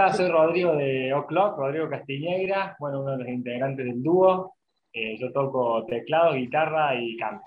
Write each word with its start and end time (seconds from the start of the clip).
Hola, 0.00 0.14
soy 0.14 0.28
Rodrigo 0.28 0.76
de 0.76 1.12
O'Clock, 1.12 1.58
Rodrigo 1.58 1.90
Castiñeira, 1.90 2.76
bueno, 2.78 3.00
uno 3.00 3.16
de 3.16 3.18
los 3.18 3.28
integrantes 3.28 3.84
del 3.84 4.00
dúo. 4.00 4.54
Eh, 4.92 5.18
yo 5.18 5.32
toco 5.32 5.84
teclado, 5.86 6.34
guitarra 6.34 6.94
y 6.94 7.16
canto. 7.16 7.44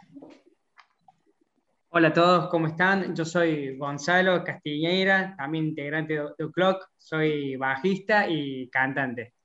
Hola 1.91 2.09
a 2.09 2.13
todos, 2.13 2.49
¿cómo 2.49 2.67
están? 2.67 3.15
Yo 3.15 3.23
soy 3.23 3.77
Gonzalo 3.77 4.43
Castiñeira, 4.43 5.33
también 5.37 5.67
integrante 5.67 6.15
de 6.15 6.43
O'Clock, 6.43 6.89
soy 6.97 7.55
bajista 7.55 8.27
y 8.27 8.69
cantante. 8.69 9.35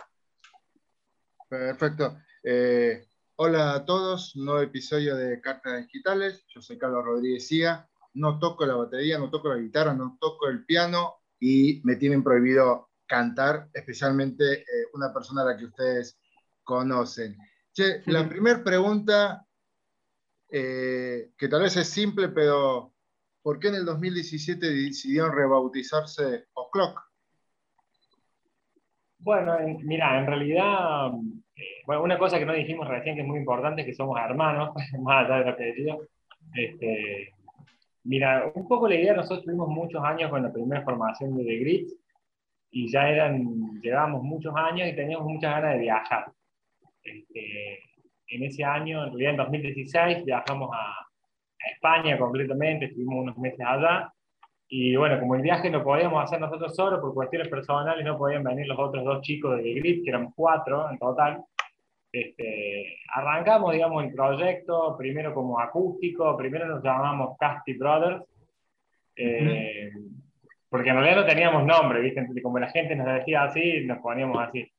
Perfecto. 1.49 2.19
Eh, 2.43 3.05
hola 3.37 3.75
a 3.75 3.85
todos, 3.85 4.35
nuevo 4.35 4.63
episodio 4.63 5.15
de 5.15 5.41
Cartas 5.41 5.87
Digitales. 5.87 6.45
Yo 6.49 6.61
soy 6.61 6.77
Carlos 6.77 7.05
Rodríguez 7.05 7.47
Cía. 7.47 7.89
No 8.15 8.41
toco 8.41 8.67
la 8.67 8.75
batería, 8.75 9.17
no 9.17 9.31
toco 9.31 9.51
la 9.51 9.61
guitarra, 9.61 9.95
no 9.95 10.19
toco 10.21 10.49
el 10.49 10.65
piano 10.65 11.19
y 11.39 11.81
me 11.85 11.95
tienen 11.95 12.25
prohibido 12.25 12.89
cantar, 13.07 13.69
especialmente 13.73 14.61
eh, 14.61 14.65
una 14.95 15.13
persona 15.13 15.43
a 15.43 15.47
la 15.47 15.57
que 15.57 15.67
ustedes 15.67 16.19
conocen. 16.63 17.37
Che, 17.73 18.03
la 18.07 18.29
primera 18.29 18.63
pregunta, 18.63 19.47
eh, 20.51 21.31
que 21.37 21.49
tal 21.49 21.63
vez 21.63 21.77
es 21.77 21.89
simple, 21.89 22.29
pero 22.29 22.93
¿por 23.43 23.59
qué 23.59 23.69
en 23.69 23.77
el 23.77 23.85
2017 23.85 24.67
decidieron 24.67 25.35
rebautizarse 25.35 26.47
O'Clock? 26.55 27.03
Bueno, 29.19 29.57
mira, 29.83 30.19
en 30.19 30.27
realidad, 30.27 31.11
eh, 31.57 31.83
bueno, 31.87 32.03
una 32.03 32.19
cosa 32.19 32.39
que 32.39 32.47
no 32.47 32.53
dijimos 32.53 32.87
recién 32.87 33.17
que 33.17 33.23
es 33.23 33.27
muy 33.27 33.39
importante 33.39 33.83
es 33.83 33.87
que 33.87 33.95
somos 33.95 34.19
hermanos, 34.19 34.71
más 35.01 35.25
allá 35.25 35.39
de 35.39 35.45
la 35.45 35.57
que 35.57 35.99
Este, 36.55 37.33
Mira, 38.07 38.53
un 38.55 38.69
poco 38.69 38.89
la 38.89 38.95
idea, 38.95 39.15
nosotros 39.15 39.45
tuvimos 39.45 39.69
muchos 39.69 40.03
años 40.05 40.31
con 40.31 40.41
la 40.41 40.53
primera 40.53 40.83
formación 40.83 41.37
de 41.37 41.45
The 41.45 41.59
Grit 41.59 41.89
y 42.77 42.89
ya 42.89 43.09
eran, 43.09 43.81
llevábamos 43.81 44.23
muchos 44.23 44.55
años 44.55 44.87
y 44.87 44.95
teníamos 44.95 45.27
muchas 45.27 45.51
ganas 45.51 45.73
de 45.73 45.79
viajar. 45.79 46.31
Este, 47.03 47.79
en 48.29 48.43
ese 48.43 48.65
año, 48.65 49.03
en 49.03 49.09
realidad 49.13 49.31
en 49.31 49.37
2016, 49.39 50.25
viajamos 50.27 50.69
a, 50.75 50.91
a, 50.91 51.71
España 51.73 52.19
completamente, 52.19 52.85
estuvimos 52.85 53.23
unos 53.23 53.39
meses 53.39 53.61
allá. 53.67 54.13
Y 54.69 54.95
bueno, 54.95 55.19
como 55.19 55.37
el 55.37 55.41
viaje 55.41 55.71
lo 55.71 55.83
podíamos 55.83 56.23
hacer 56.23 56.39
nosotros 56.39 56.77
solos 56.77 57.01
por 57.01 57.15
cuestiones 57.15 57.49
personales, 57.49 58.05
no 58.05 58.19
podían 58.19 58.45
venir 58.45 58.67
los 58.67 58.79
otros 58.79 59.03
dos 59.07 59.23
chicos 59.23 59.57
de 59.57 59.63
The 59.63 59.73
Grit, 59.73 60.05
que 60.05 60.11
eran 60.11 60.33
cuatro 60.33 60.91
en 60.91 60.99
total. 60.99 61.43
Este, 62.13 62.99
arrancamos, 63.09 63.73
digamos, 63.73 64.05
el 64.05 64.13
proyecto 64.13 64.99
primero 64.99 65.33
como 65.33 65.59
acústico, 65.59 66.37
primero 66.37 66.67
nos 66.67 66.85
llamamos 66.85 67.39
Casty 67.39 67.73
Brothers, 67.73 68.23
eh, 69.17 69.93
porque 70.77 70.91
en 70.91 70.97
realidad 70.97 71.23
no 71.23 71.27
teníamos 71.27 71.65
nombre, 71.65 72.03
¿viste? 72.03 72.27
Como 72.43 72.59
la 72.59 72.69
gente 72.69 72.95
nos 72.95 73.07
decía 73.07 73.45
así, 73.45 73.87
nos 73.87 73.99
poníamos 74.01 74.47
así. 74.47 74.71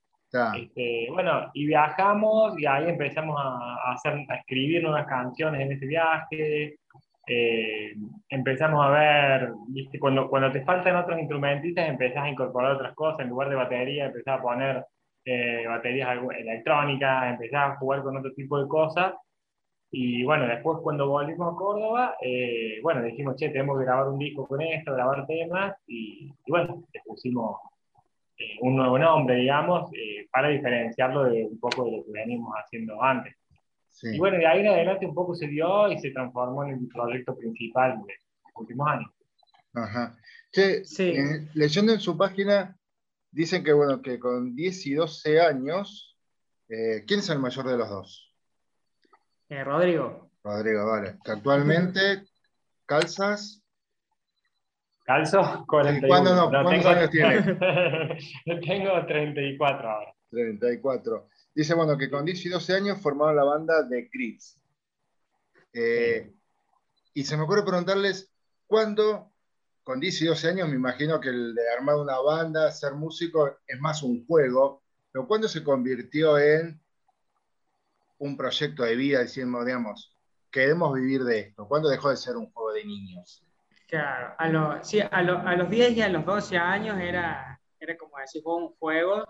Este, 0.55 1.07
bueno, 1.09 1.49
y 1.55 1.65
viajamos 1.65 2.53
y 2.59 2.67
ahí 2.67 2.87
empezamos 2.87 3.35
a, 3.43 3.93
hacer, 3.93 4.23
a 4.29 4.35
escribir 4.35 4.83
nuevas 4.83 5.07
canciones 5.07 5.59
en 5.61 5.71
ese 5.71 5.87
viaje. 5.87 6.75
Eh, 7.25 7.95
empezamos 8.29 8.85
a 8.85 8.89
ver, 8.91 9.53
¿viste? 9.69 9.97
Cuando, 9.99 10.29
cuando 10.29 10.51
te 10.51 10.63
faltan 10.63 10.97
otros 10.97 11.17
instrumentistas, 11.17 11.89
empezás 11.89 12.25
a 12.25 12.29
incorporar 12.29 12.73
otras 12.73 12.93
cosas, 12.93 13.21
en 13.21 13.29
lugar 13.29 13.49
de 13.49 13.55
batería, 13.55 14.05
empezás 14.05 14.37
a 14.37 14.41
poner 14.43 14.85
eh, 15.25 15.65
baterías 15.67 16.15
electrónicas, 16.37 17.31
empecé 17.31 17.55
a 17.55 17.75
jugar 17.77 18.03
con 18.03 18.17
otro 18.17 18.31
tipo 18.33 18.61
de 18.61 18.67
cosas. 18.67 19.13
Y 19.89 20.23
bueno, 20.23 20.47
después 20.47 20.79
cuando 20.83 21.07
volvimos 21.07 21.53
a 21.53 21.57
Córdoba, 21.57 22.15
eh, 22.21 22.79
bueno, 22.83 23.01
dijimos, 23.03 23.35
che, 23.37 23.49
tenemos 23.49 23.77
que 23.77 23.85
grabar 23.85 24.09
un 24.09 24.19
disco 24.19 24.47
con 24.47 24.61
esto, 24.61 24.93
grabar 24.93 25.25
temas, 25.25 25.75
y, 25.87 26.31
bueno, 26.47 26.83
le 26.93 27.01
pusimos 27.05 27.57
eh, 28.37 28.57
un 28.61 28.75
nuevo 28.75 28.99
nombre, 28.99 29.35
digamos, 29.35 29.89
para 30.31 30.49
diferenciarlo 30.49 31.23
de 31.25 31.45
un 31.45 31.59
poco 31.59 31.85
de 31.85 31.97
lo 31.97 32.05
que 32.05 32.11
venimos 32.11 32.53
haciendo 32.55 33.01
antes. 33.01 33.35
Y 34.03 34.19
bueno, 34.19 34.37
de 34.37 34.45
ahí 34.45 34.59
en 34.59 34.67
adelante 34.67 35.07
un 35.07 35.15
poco 35.15 35.33
se 35.33 35.47
dio 35.47 35.91
y 35.91 35.97
se 35.97 36.11
transformó 36.11 36.63
en 36.65 36.71
el 36.71 36.87
proyecto 36.87 37.35
principal 37.35 37.97
de 38.05 38.13
los 38.13 38.53
últimos 38.55 38.87
años. 38.87 39.11
Ajá. 39.73 40.15
Che, 40.51 40.85
sí. 40.85 41.13
leyendo 41.55 41.93
en 41.93 41.99
su 41.99 42.15
página, 42.15 42.77
Dicen 43.37 43.63
que, 43.63 43.73
bueno, 43.73 44.01
que 44.01 44.19
con 44.19 44.55
10 44.55 44.87
y 44.87 44.93
12 44.95 45.41
años, 45.41 46.17
eh, 46.69 47.03
¿quién 47.05 47.19
es 47.19 47.29
el 47.29 47.37
mayor 47.37 47.67
de 47.67 47.77
los 47.77 47.87
dos? 47.87 48.26
Eh, 49.49 49.63
Rodrigo. 49.63 50.29
Rodrigo, 50.43 50.85
vale. 50.85 51.17
actualmente 51.25 52.27
calzas. 52.85 53.63
Calzo 55.03 55.65
41. 55.67 56.07
¿Cuándo 56.07 56.35
no? 56.35 56.49
¿Cuántos 56.49 56.85
años 56.85 57.09
tiene? 57.11 57.41
tengo 58.65 59.05
34 59.05 59.89
ahora. 59.89 60.13
34. 60.29 61.29
Dice, 61.55 61.73
bueno, 61.73 61.97
que 61.97 62.09
con 62.09 62.25
10 62.25 62.45
y 62.45 62.49
12 62.49 62.73
años 62.75 63.01
formaron 63.01 63.35
la 63.35 63.43
banda 63.45 63.83
de 63.83 64.09
Crits. 64.09 64.59
Eh, 65.73 66.33
y 67.13 67.23
se 67.23 67.37
me 67.37 67.43
ocurre 67.43 67.63
preguntarles, 67.63 68.31
¿cuándo 68.65 69.31
con 69.83 70.01
10 70.01 70.21
y 70.21 70.25
12 70.25 70.49
años 70.49 70.69
me 70.69 70.75
imagino 70.75 71.21
que 71.21 71.29
el 71.29 71.55
de 71.55 71.61
armar 71.71 71.95
una 71.95 72.19
banda, 72.19 72.71
ser 72.71 72.93
músico, 72.93 73.59
es 73.65 73.79
más 73.79 74.03
un 74.03 74.25
juego, 74.27 74.83
pero 75.11 75.25
¿cuándo 75.25 75.47
se 75.47 75.63
convirtió 75.63 76.37
en 76.37 76.81
un 78.19 78.37
proyecto 78.37 78.83
de 78.83 78.95
vida, 78.95 79.21
diciendo, 79.21 79.63
digamos, 79.63 80.15
queremos 80.51 80.93
vivir 80.93 81.23
de 81.23 81.39
esto? 81.39 81.67
¿Cuándo 81.67 81.89
dejó 81.89 82.09
de 82.09 82.17
ser 82.17 82.37
un 82.37 82.51
juego 82.51 82.73
de 82.73 82.85
niños? 82.85 83.43
Claro, 83.87 84.35
a, 84.37 84.83
sí, 84.83 84.99
a, 84.99 85.21
los 85.21 85.69
10 85.69 85.97
y 85.97 86.01
a 86.01 86.09
los 86.09 86.25
12 86.25 86.57
años 86.57 86.99
era, 86.99 87.59
era 87.79 87.97
como 87.97 88.17
decir, 88.17 88.41
fue 88.43 88.55
un 88.55 88.75
juego 88.75 89.23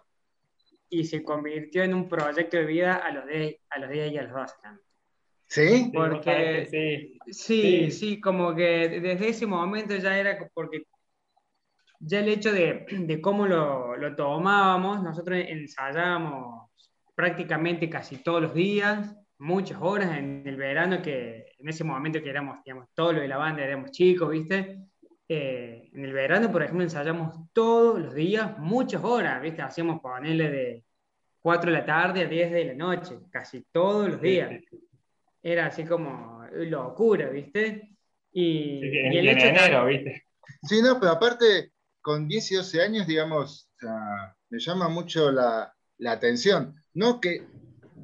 y 0.89 1.03
se 1.03 1.23
convirtió 1.23 1.83
en 1.83 1.93
un 1.93 2.07
proyecto 2.07 2.57
de 2.57 2.65
vida 2.65 2.95
a 2.95 3.11
los 3.11 3.27
10, 3.27 3.55
a 3.69 3.79
los 3.79 3.89
10 3.89 4.11
y 4.13 4.17
a 4.17 4.23
los 4.23 4.33
12 4.33 4.55
también. 4.61 4.87
¿Sí? 5.49 5.91
Porque 5.93 7.17
sí. 7.31 7.91
sí, 7.91 8.19
como 8.19 8.53
que 8.53 8.99
desde 9.01 9.29
ese 9.29 9.45
momento 9.45 9.95
ya 9.95 10.17
era 10.17 10.37
porque 10.53 10.83
ya 11.99 12.19
el 12.19 12.29
hecho 12.29 12.51
de, 12.51 12.85
de 12.89 13.21
cómo 13.21 13.47
lo, 13.47 13.95
lo, 13.95 14.15
tomábamos, 14.15 15.01
nosotros 15.01 15.39
ensayábamos 15.47 16.66
prácticamente 17.17 17.89
casi 17.89 18.17
todos 18.17 18.43
los 18.43 18.53
días, 18.53 19.15
muchas 19.39 19.79
horas 19.81 20.15
en 20.19 20.43
el 20.45 20.55
verano, 20.55 21.01
que 21.01 21.51
en 21.57 21.67
ese 21.67 21.83
momento 21.83 22.21
que 22.21 22.29
éramos, 22.29 22.63
digamos, 22.63 22.89
todo 22.93 23.13
lo 23.13 23.21
de 23.21 23.27
la 23.27 23.37
banda, 23.37 23.63
éramos 23.63 23.89
chicos, 23.89 24.29
¿viste? 24.29 24.77
Eh, 25.27 25.89
en 25.93 26.05
el 26.05 26.13
verano, 26.13 26.51
por 26.51 26.61
ejemplo, 26.61 26.83
ensayamos 26.83 27.51
todos 27.53 27.99
los 27.99 28.13
días, 28.13 28.59
muchas 28.59 29.03
horas, 29.03 29.41
¿viste? 29.41 29.63
Hacíamos 29.63 29.99
ponerle 29.99 30.51
de 30.51 30.83
4 31.41 31.71
de 31.71 31.77
la 31.79 31.85
tarde 31.87 32.21
a 32.21 32.27
10 32.27 32.51
de 32.51 32.65
la 32.65 32.73
noche, 32.75 33.17
casi 33.31 33.65
todos 33.71 34.09
los 34.09 34.21
días 34.21 34.51
era 35.41 35.65
así 35.65 35.85
como 35.85 36.45
locura, 36.51 37.29
¿viste? 37.29 37.97
Y, 38.31 38.85
y 38.85 39.17
el 39.17 39.29
hecho 39.29 39.47
enero, 39.47 39.85
¿viste? 39.87 40.27
Sí, 40.61 40.83
no, 40.83 40.99
pero 40.99 41.13
aparte, 41.13 41.71
con 41.99 42.27
10 42.27 42.51
y 42.51 42.55
12 42.57 42.81
años, 42.83 43.07
digamos, 43.07 43.71
me 44.49 44.59
llama 44.59 44.87
mucho 44.87 45.31
la, 45.31 45.73
la, 45.97 46.11
atención. 46.11 46.75
No 46.97 47.21
que 47.21 47.45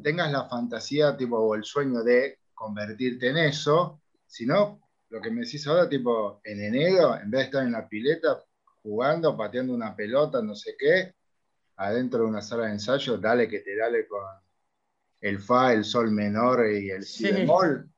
tengas 0.04 0.32
la 0.32 0.48
fantasía, 0.48 1.18
tipo, 1.18 1.38
o 1.38 1.56
el 1.56 1.64
sueño 1.64 2.04
de 2.04 2.38
convertirte 2.54 3.30
en 3.30 3.38
eso, 3.38 4.02
sino 4.28 4.82
lo 5.10 5.20
que 5.20 5.32
me 5.32 5.42
decís 5.42 5.66
ahora, 5.66 5.90
tipo, 5.90 6.42
en 6.44 6.64
enero, 6.64 7.16
en 7.16 7.32
vez 7.32 7.40
de 7.40 7.46
estar 7.46 7.64
en 7.64 7.72
la 7.72 7.88
pileta 7.88 8.38
jugando, 8.84 9.36
pateando 9.36 9.74
una 9.74 9.96
pelota, 9.96 10.44
no 10.44 10.54
sé 10.54 10.76
qué, 10.78 11.16
adentro 11.78 12.20
de 12.20 12.26
una 12.26 12.42
sala 12.44 12.66
de 12.66 12.74
ensayo, 12.74 13.18
dale 13.18 13.48
que 13.48 13.62
te 13.62 13.76
dale 13.76 14.06
con, 14.06 14.22
el 15.22 15.40
fa, 15.40 15.74
el 15.74 15.86
sol 15.86 16.12
menor 16.12 16.70
y 16.70 16.92
el 16.92 17.02
si 17.02 17.32
bemol. 17.32 17.90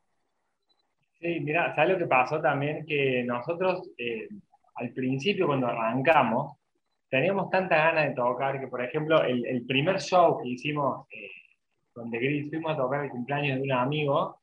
Sí, 1.20 1.42
mira, 1.42 1.76
¿sabes 1.76 1.92
lo 1.92 1.98
que 1.98 2.06
pasó 2.06 2.40
también? 2.40 2.86
Que 2.86 3.22
nosotros 3.26 3.90
eh, 3.98 4.30
al 4.76 4.94
principio 4.94 5.48
cuando 5.48 5.68
arrancamos 5.68 6.58
teníamos 7.16 7.50
tanta 7.50 7.78
ganas 7.78 8.10
de 8.10 8.14
tocar 8.14 8.60
que, 8.60 8.68
por 8.68 8.84
ejemplo, 8.84 9.24
el, 9.24 9.66
primer 9.66 10.02
show 10.02 10.38
que 10.42 10.50
hicimos, 10.50 11.08
eh, 11.12 11.32
donde 11.96 12.20
Gris 12.20 12.50
fuimos 12.50 12.74
a 12.74 12.76
tocar 12.76 13.06
el 13.06 13.10
cumpleaños 13.10 13.56
de 13.58 13.64
un 13.64 13.72
amigo, 13.72 14.42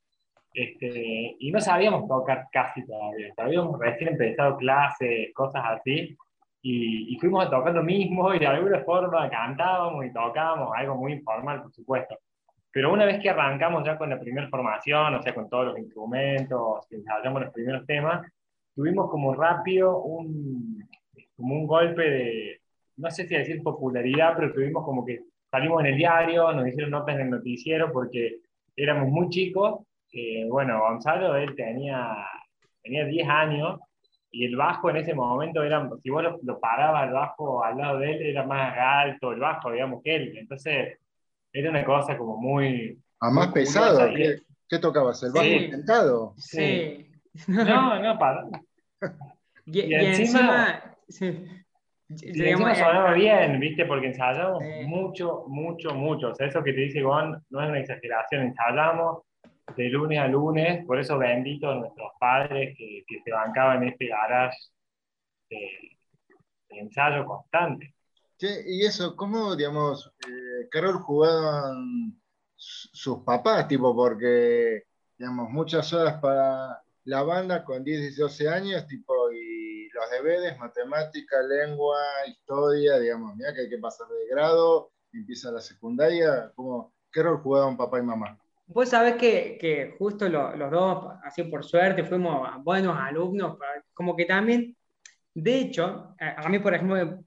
este, 0.54 1.36
y 1.38 1.52
no 1.52 1.60
sabíamos 1.60 2.08
tocar 2.08 2.46
casi 2.50 2.86
todavía, 2.86 3.30
habíamos 3.36 3.78
recién 3.78 4.12
empezado 4.12 4.56
clases, 4.56 5.34
cosas 5.34 5.62
así, 5.66 6.16
y, 6.62 7.14
y, 7.14 7.19
fuimos 7.19 7.44
a 7.44 7.50
tocar 7.50 7.74
lo 7.74 7.82
mismo 7.82 8.32
y 8.32 8.38
de 8.38 8.46
alguna 8.46 8.78
forma 8.84 9.28
cantábamos 9.28 10.06
y 10.06 10.12
tocábamos, 10.12 10.70
algo 10.74 10.94
muy 10.94 11.12
informal, 11.12 11.60
por 11.60 11.72
supuesto. 11.72 12.16
Pero 12.70 12.90
una 12.90 13.04
vez 13.04 13.20
que 13.20 13.28
arrancamos 13.28 13.84
ya 13.84 13.98
con 13.98 14.08
la 14.08 14.19
primera 14.19 14.48
formación, 14.48 15.14
o 15.14 15.22
sea, 15.22 15.34
con 15.34 15.50
todos 15.50 15.66
los 15.66 15.78
instrumentos, 15.78 16.86
que 16.88 16.96
ensayamos 16.96 17.42
los 17.42 17.52
primeros 17.52 17.84
temas, 17.84 18.26
tuvimos 18.74 19.10
como 19.10 19.34
rápido 19.34 19.98
un, 19.98 20.88
como 21.36 21.54
un 21.56 21.66
golpe 21.66 22.02
de, 22.02 22.62
no 23.02 23.10
sé 23.10 23.26
si 23.26 23.34
decir 23.34 23.62
popularidad, 23.62 24.34
pero 24.37 24.52
tuvimos 24.52 24.84
como 24.84 25.04
que 25.04 25.25
salimos 25.50 25.81
en 25.81 25.88
el 25.88 25.96
diario, 25.96 26.52
nos 26.52 26.69
hicieron 26.69 26.93
notas 26.93 27.16
en 27.16 27.22
el 27.22 27.31
noticiero 27.31 27.93
porque 27.93 28.38
éramos 28.76 29.08
muy 29.08 29.28
chicos. 29.28 29.81
Eh, 30.12 30.46
bueno, 30.49 30.78
Gonzalo, 30.81 31.34
él 31.37 31.54
tenía, 31.56 32.16
tenía 32.82 33.04
10 33.04 33.28
años 33.28 33.81
y 34.31 34.46
el 34.46 34.56
bajo 34.56 34.88
en 34.88 34.96
ese 34.96 35.14
momento 35.14 35.62
era, 35.62 35.88
si 36.02 36.10
vos 36.10 36.22
lo, 36.43 36.60
parabas 36.60 37.08
el 37.08 37.12
bajo 37.12 37.64
al 37.64 37.76
lado 37.76 37.99
de 37.99 38.12
él, 38.12 38.22
era 38.22 38.46
más 38.46 38.75
alto 38.78 39.32
el 39.32 39.40
bajo, 39.40 39.72
digamos, 39.72 40.00
que 40.02 40.14
él. 40.14 40.38
Entonces, 40.38 40.98
era 41.52 41.70
una 41.70 41.84
cosa 41.84 42.16
como 42.16 42.37
muy... 42.37 42.98
A 43.20 43.31
más 43.31 43.48
pesado, 43.48 44.08
¿Qué, 44.69 44.78
tocabas? 44.78 45.22
¿El 45.22 45.32
bajo 45.32 45.46
intentado? 45.46 46.34
Sí. 46.38 47.08
No, 47.48 48.00
no, 48.00 48.19
para. 48.19 48.48
Y, 49.66 49.94
encima, 49.94 50.82
y 52.20 52.43
encima 52.43 52.75
sonaba 52.75 53.14
bien, 53.14 53.59
¿viste? 53.61 53.87
Porque 53.87 54.09
ensayamos 54.09 54.62
mucho, 54.87 55.44
mucho, 55.49 55.94
mucho. 55.94 56.31
O 56.31 56.35
sea, 56.35 56.47
eso 56.47 56.62
que 56.62 56.73
te 56.73 56.81
dice 56.81 57.03
Gon 57.03 57.43
no 57.50 57.62
es 57.62 57.69
una 57.69 57.81
exageración. 57.81 58.43
Ensayamos 58.43 59.23
de 59.76 59.88
lunes 59.88 60.19
a 60.19 60.26
lunes, 60.26 60.85
por 60.87 60.99
eso 60.99 61.19
bendito 61.19 61.70
a 61.70 61.76
nuestros 61.76 62.11
padres 62.19 62.76
que, 62.76 63.05
que 63.06 63.20
se 63.25 63.32
bancaban 63.32 63.82
en 63.82 63.91
este 63.91 64.09
garage 64.09 64.59
de, 65.49 65.99
ensayo 66.70 67.25
constante. 67.26 67.94
y 68.41 68.85
eso, 68.85 69.15
¿cómo, 69.17 69.55
digamos, 69.55 70.12
eh, 70.26 70.69
Carol 70.70 70.97
jugaban 70.97 72.20
sus 72.56 73.19
papás, 73.20 73.69
tipo, 73.69 73.94
porque, 73.94 74.85
digamos, 75.19 75.50
muchas 75.50 75.93
horas 75.93 76.20
para 76.20 76.82
la 77.05 77.23
banda 77.23 77.65
con 77.65 77.82
10 77.82 78.12
y 78.12 78.20
12 78.20 78.49
años, 78.49 78.87
tipo, 78.87 79.31
y 79.32 79.42
deberes, 80.12 80.59
matemática, 80.59 81.43
lengua, 81.43 81.99
historia, 82.29 82.99
digamos, 82.99 83.35
mira 83.37 83.53
que 83.53 83.62
hay 83.62 83.69
que 83.69 83.79
pasar 83.79 84.06
de 84.09 84.29
grado, 84.29 84.93
empieza 85.12 85.50
la 85.50 85.61
secundaria, 85.61 86.53
como, 86.55 86.93
¿qué 87.11 87.23
rol 87.23 87.38
jugaban 87.43 87.76
papá 87.76 87.99
y 87.99 88.03
mamá? 88.03 88.38
Vos 88.67 88.88
sabés 88.88 89.17
que, 89.17 89.59
que 89.61 89.94
justo 89.99 90.29
los 90.29 90.70
dos, 90.70 91.14
así 91.25 91.43
por 91.44 91.64
suerte, 91.64 92.05
fuimos 92.05 92.49
buenos 92.62 92.97
alumnos, 92.99 93.59
como 93.93 94.17
que 94.17 94.25
también, 94.25 94.76
de 95.35 95.59
hecho, 95.59 96.15
a 96.19 96.49
mí, 96.49 96.58
por 96.58 96.75
ejemplo, 96.75 97.23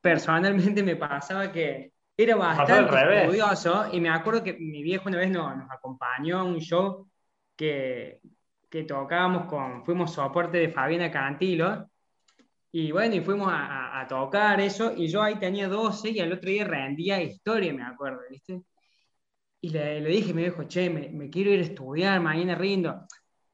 personalmente 0.00 0.82
me 0.82 0.96
pasaba 0.96 1.52
que 1.52 1.92
era 2.16 2.34
bastante 2.34 3.22
estudioso 3.22 3.86
y 3.92 4.00
me 4.00 4.08
acuerdo 4.08 4.42
que 4.42 4.54
mi 4.54 4.82
viejo 4.82 5.08
una 5.08 5.18
vez 5.18 5.30
nos, 5.30 5.56
nos 5.56 5.70
acompañó 5.70 6.40
a 6.40 6.42
un 6.42 6.58
show 6.58 7.08
que, 7.54 8.20
que 8.68 8.84
tocábamos 8.84 9.46
con, 9.46 9.84
fuimos 9.84 10.12
soporte 10.12 10.58
de 10.58 10.68
Fabiana 10.70 11.10
Cantilo, 11.10 11.88
y 12.72 12.92
bueno, 12.92 13.14
y 13.16 13.20
fuimos 13.20 13.48
a, 13.50 14.06
tocar 14.08 14.60
eso, 14.60 14.92
y 14.96 15.08
yo 15.08 15.22
ahí 15.22 15.38
tenía 15.38 15.68
12 15.68 16.10
y 16.10 16.20
al 16.20 16.32
otro 16.32 16.50
día 16.50 16.64
rendía 16.64 17.22
historia, 17.22 17.72
me 17.72 17.84
acuerdo, 17.84 18.20
¿viste? 18.30 18.62
Y 19.60 19.70
le, 19.70 20.00
dije, 20.02 20.32
me 20.34 20.44
dijo, 20.44 20.64
che, 20.64 20.88
me, 20.90 21.30
quiero 21.30 21.50
ir 21.50 21.60
a 21.60 21.62
estudiar, 21.64 22.20
mañana 22.20 22.54
rindo. 22.54 23.06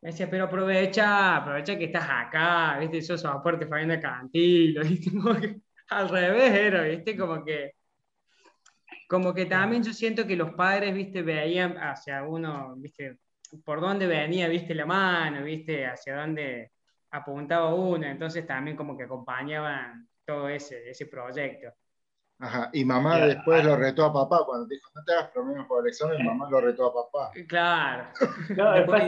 Me 0.02 0.10
decía, 0.10 0.28
pero 0.30 0.44
aprovecha, 0.44 1.36
aprovecha 1.36 1.78
que 1.78 1.86
estás 1.86 2.06
acá, 2.08 2.78
¿viste? 2.78 3.00
Yo 3.00 3.16
soporte 3.18 3.66
Fabiana 3.66 4.00
Cantilo, 4.00 4.82
¿viste? 4.84 5.10
al 5.88 6.08
revés 6.08 6.52
era, 6.52 6.82
¿viste? 6.84 7.16
Como 7.16 7.44
que, 7.44 7.72
como 9.08 9.34
que 9.34 9.46
también 9.46 9.82
yo 9.82 9.92
siento 9.92 10.26
que 10.26 10.36
los 10.36 10.52
padres, 10.54 10.94
¿viste? 10.94 11.22
Veían 11.22 11.76
hacia 11.78 12.22
uno, 12.24 12.74
¿viste? 12.76 13.18
por 13.64 13.80
dónde 13.80 14.06
venía, 14.06 14.48
viste, 14.48 14.74
la 14.74 14.86
mano, 14.86 15.44
viste, 15.44 15.86
hacia 15.86 16.16
dónde 16.16 16.72
apuntaba 17.14 17.72
uno, 17.72 18.06
entonces 18.06 18.44
también 18.44 18.76
como 18.76 18.96
que 18.96 19.04
acompañaban 19.04 20.08
todo 20.24 20.48
ese, 20.48 20.90
ese 20.90 21.06
proyecto. 21.06 21.68
Ajá, 22.40 22.68
y 22.72 22.84
mamá 22.84 23.20
después 23.20 23.64
lo 23.64 23.76
retó 23.76 24.06
a 24.06 24.12
papá, 24.12 24.40
cuando 24.44 24.66
dijo, 24.66 24.90
no 24.94 25.04
te 25.04 25.12
hagas 25.12 25.30
problemas 25.30 25.66
por 25.68 25.82
el 25.82 25.88
examen, 25.90 26.26
mamá 26.26 26.48
lo 26.50 26.60
retó 26.60 26.86
a 26.86 26.94
papá. 26.94 27.30
Claro. 27.48 28.08
No, 28.56 28.72
después 28.72 29.04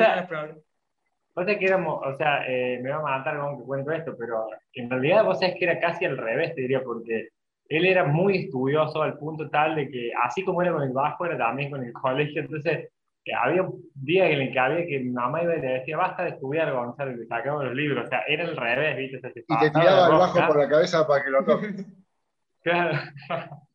pasa, 1.35 1.58
que 1.58 1.67
éramos, 1.67 2.00
o 2.06 2.17
sea, 2.17 2.47
eh, 2.47 2.79
me 2.81 2.91
va 2.91 2.99
a 2.99 3.19
matar 3.19 3.41
con 3.41 3.58
que 3.58 3.64
cuento 3.64 3.91
esto, 3.91 4.14
pero 4.17 4.47
en 4.73 4.88
realidad 4.88 5.25
vos 5.25 5.41
sabés 5.41 5.56
que 5.58 5.64
era 5.64 5.81
casi 5.81 6.05
al 6.05 6.17
revés, 6.17 6.55
te 6.55 6.62
diría, 6.62 6.82
porque 6.82 7.31
él 7.69 7.85
era 7.87 8.05
muy 8.05 8.44
estudioso 8.44 9.03
al 9.03 9.19
punto 9.19 9.50
tal 9.50 9.75
de 9.75 9.91
que, 9.91 10.12
así 10.25 10.44
como 10.44 10.62
era 10.62 10.73
con 10.73 10.82
el 10.85 10.93
bajo, 10.93 11.26
era 11.26 11.37
también 11.37 11.73
con 11.73 11.82
el 11.85 11.93
colegio, 11.93 12.43
entonces 12.43 12.88
había 13.34 13.62
un 13.62 13.90
día 13.94 14.28
en 14.31 14.40
el 14.40 14.52
que 14.52 14.58
había 14.58 14.87
que 14.87 15.00
mi 15.00 15.11
mamá 15.11 15.43
iba 15.43 15.56
y 15.56 15.61
le 15.61 15.78
decía, 15.78 15.96
basta 15.96 16.25
de 16.25 16.31
estudiar, 16.31 16.73
Gonzalo, 16.73 17.12
y 17.12 17.17
le 17.17 17.26
sacaba 17.26 17.64
los 17.64 17.75
libros. 17.75 18.06
O 18.06 18.08
sea, 18.08 18.23
era 18.28 18.44
el 18.44 18.56
revés, 18.56 18.96
¿viste? 18.96 19.44
y 19.49 19.58
te 19.58 19.70
tiraba 19.70 20.06
el 20.06 20.19
bajo 20.19 20.46
por 20.46 20.58
la 20.58 20.69
cabeza 20.69 21.06
para 21.06 21.25
que 21.25 21.31
lo 21.31 21.44
toques. 21.44 21.87
claro. 22.62 22.99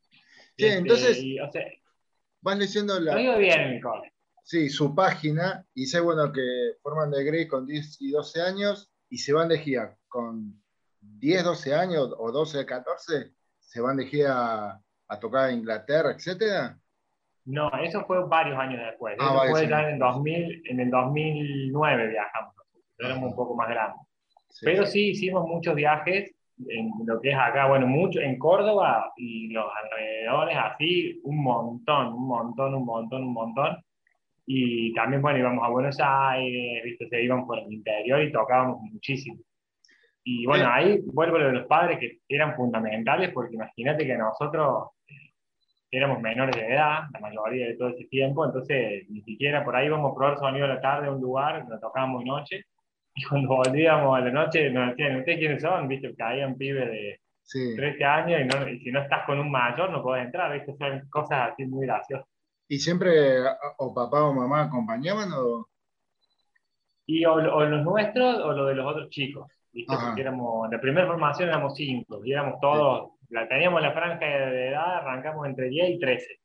Sí, 0.57 0.68
este, 0.68 0.77
entonces, 0.80 1.18
o 1.42 1.51
sea, 1.51 1.65
vas 2.42 2.57
leyendo 2.57 3.00
la... 3.00 3.15
Digo 3.15 3.38
bien 3.38 3.62
en 3.62 3.68
el 3.74 3.81
cole. 3.81 4.13
Sí, 4.44 4.69
su 4.69 4.94
página, 4.94 5.65
y 5.74 5.86
sé, 5.88 6.01
bueno, 6.01 6.31
que 6.31 6.74
forman 6.83 7.09
de 7.09 7.24
Grey 7.24 7.47
con 7.47 7.65
10 7.65 8.01
y 8.01 8.12
12 8.12 8.42
años, 8.42 8.92
y 9.09 9.18
se 9.18 9.33
van 9.33 9.47
de 9.47 9.57
gira 9.57 9.97
con 10.07 10.62
10, 11.00 11.45
12 11.45 11.74
años, 11.74 12.13
o 12.15 12.31
12, 12.31 12.65
14, 12.65 13.31
se 13.59 13.81
van 13.81 13.97
de 13.97 14.06
gira 14.06 14.81
a 15.07 15.19
tocar 15.19 15.50
a 15.50 15.51
Inglaterra, 15.51 16.12
etcétera. 16.12 16.81
No, 17.45 17.71
eso 17.81 18.05
fue 18.05 18.23
varios 18.27 18.57
años 18.57 18.81
después. 18.85 19.15
Ah, 19.19 19.41
eso 19.43 19.51
fue 19.51 19.67
ya 19.67 19.89
en, 19.89 19.99
2000, 19.99 20.63
en 20.65 20.79
el 20.79 20.89
2009 20.89 22.07
viajamos. 22.07 22.53
Éramos 22.99 23.31
un 23.31 23.35
poco 23.35 23.55
más 23.55 23.69
grandes. 23.69 24.01
Pero 24.61 24.85
sí 24.85 25.09
hicimos 25.09 25.47
muchos 25.47 25.73
viajes 25.73 26.35
en 26.69 26.92
lo 27.06 27.19
que 27.19 27.30
es 27.30 27.35
acá, 27.35 27.68
bueno, 27.68 27.87
mucho 27.87 28.19
en 28.19 28.37
Córdoba 28.37 29.11
y 29.16 29.49
los 29.49 29.66
alrededores, 29.83 30.57
así, 30.57 31.19
un 31.23 31.44
montón, 31.44 32.13
un 32.13 32.27
montón, 32.27 32.75
un 32.75 32.85
montón, 32.85 33.23
un 33.23 33.33
montón. 33.33 33.77
Y 34.45 34.94
también, 34.94 35.21
bueno, 35.21 35.39
íbamos 35.39 35.63
a 35.66 35.69
Buenos 35.69 35.97
Aires, 35.99 36.83
¿viste? 36.83 37.07
se 37.07 37.23
iban 37.23 37.45
por 37.45 37.59
el 37.59 37.71
interior 37.71 38.21
y 38.21 38.31
tocábamos 38.31 38.81
muchísimo. 38.81 39.39
Y 40.23 40.45
bueno, 40.45 40.69
ahí 40.71 40.99
vuelvo 41.06 41.37
a 41.37 41.39
lo 41.39 41.45
de 41.47 41.54
los 41.54 41.68
padres 41.68 41.99
que 41.99 42.19
eran 42.30 42.56
fundamentales, 42.56 43.31
porque 43.33 43.56
imagínate 43.56 44.06
que 44.06 44.18
nosotros 44.18 44.89
éramos 45.92 46.21
menores 46.21 46.56
de 46.56 46.74
edad, 46.74 47.02
la 47.14 47.19
mayoría 47.19 47.68
de 47.68 47.76
todo 47.76 47.90
ese 47.90 48.06
tiempo, 48.06 48.45
entonces 48.45 49.04
ni 49.10 49.21
siquiera 49.21 49.64
por 49.64 49.76
ahí 49.76 49.88
íbamos 49.88 50.12
a 50.12 50.16
probar 50.16 50.40
sonido 50.40 50.66
a 50.66 50.69
la 50.69 50.81
tarde 50.81 51.07
a 51.07 51.12
un 51.12 51.21
lugar, 51.21 51.66
lo 51.69 51.80
tocábamos 51.80 52.24
noche, 52.24 52.66
y 53.16 53.24
cuando 53.26 53.50
volvíamos 53.50 54.18
a 54.18 54.21
la 54.21 54.31
noche 54.31 54.69
nos 54.69 54.90
decían, 54.92 55.18
¿ustedes 55.18 55.40
quiénes 55.40 55.62
son? 55.62 55.88
¿Viste? 55.90 56.16
Caían 56.16 56.56
pibes 56.56 56.90
de 56.90 57.19
13 57.76 58.04
años 58.06 58.42
y, 58.42 58.45
no, 58.45 58.69
y, 58.69 58.80
si 58.80 58.92
no 58.92 59.02
estás 59.02 59.26
con 59.26 59.38
un 59.38 59.52
mayor 59.52 59.90
no 59.90 60.02
podés 60.02 60.26
entrar, 60.26 60.54
¿viste? 60.54 60.74
Son 60.78 61.07
cosas 61.10 61.52
así 61.52 61.66
muy 61.66 61.86
graciosas. 61.86 62.26
¿Y 62.69 62.80
siempre 62.80 63.42
o 63.78 63.94
papá 63.94 64.24
o 64.24 64.33
mamá 64.33 64.64
acompañaban 64.64 65.30
o...? 65.33 65.68
Y 67.06 67.26
o, 67.26 67.38
los 67.38 67.83
nuestros 67.83 68.38
o 68.38 68.54
los 68.54 68.69
de 68.69 68.76
los 68.76 68.86
otros 68.86 69.10
chicos, 69.10 69.52
¿viste? 69.74 69.94
Porque 69.94 70.21
éramos, 70.21 70.71
la 70.71 70.80
primera 70.80 71.07
formación 71.07 71.50
éramos 71.50 71.76
cinco, 71.76 72.24
y 72.24 72.31
éramos 72.31 72.62
todos 72.62 73.12
la, 73.31 73.47
teníamos 73.47 73.81
la 73.81 73.94
franja 73.94 74.26
de 74.26 74.69
edad, 74.69 74.97
arrancamos 74.97 75.47
entre 75.47 75.69
10 75.69 75.90
y 75.92 76.00
13. 76.00 76.40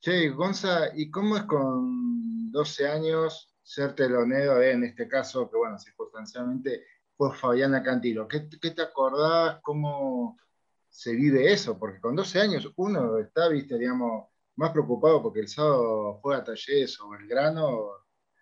Che, 0.00 0.28
Gonza, 0.30 0.90
¿y 0.94 1.10
cómo 1.10 1.36
es 1.36 1.42
con 1.44 2.50
12 2.50 2.88
años 2.88 3.54
ser 3.62 3.94
telonero, 3.94 4.62
en 4.62 4.84
este 4.84 5.06
caso, 5.06 5.50
que 5.50 5.58
bueno, 5.58 5.78
circunstancialmente 5.78 6.84
fue 7.16 7.34
Fabiana 7.36 7.82
Cantilo? 7.82 8.26
¿Qué, 8.26 8.48
¿Qué, 8.60 8.70
te 8.70 8.82
acordás? 8.82 9.60
¿Cómo 9.60 10.38
se 10.88 11.14
vive 11.14 11.52
eso? 11.52 11.78
Porque 11.78 12.00
con 12.00 12.16
12 12.16 12.40
años 12.40 12.72
uno 12.76 13.18
está, 13.18 13.48
viste, 13.48 13.78
digamos, 13.78 14.28
más 14.56 14.72
preocupado 14.72 15.22
porque 15.22 15.40
el 15.40 15.48
sábado 15.48 16.18
juega 16.22 16.44
talleres 16.44 16.98
o 17.00 17.10
grano. 17.28 17.90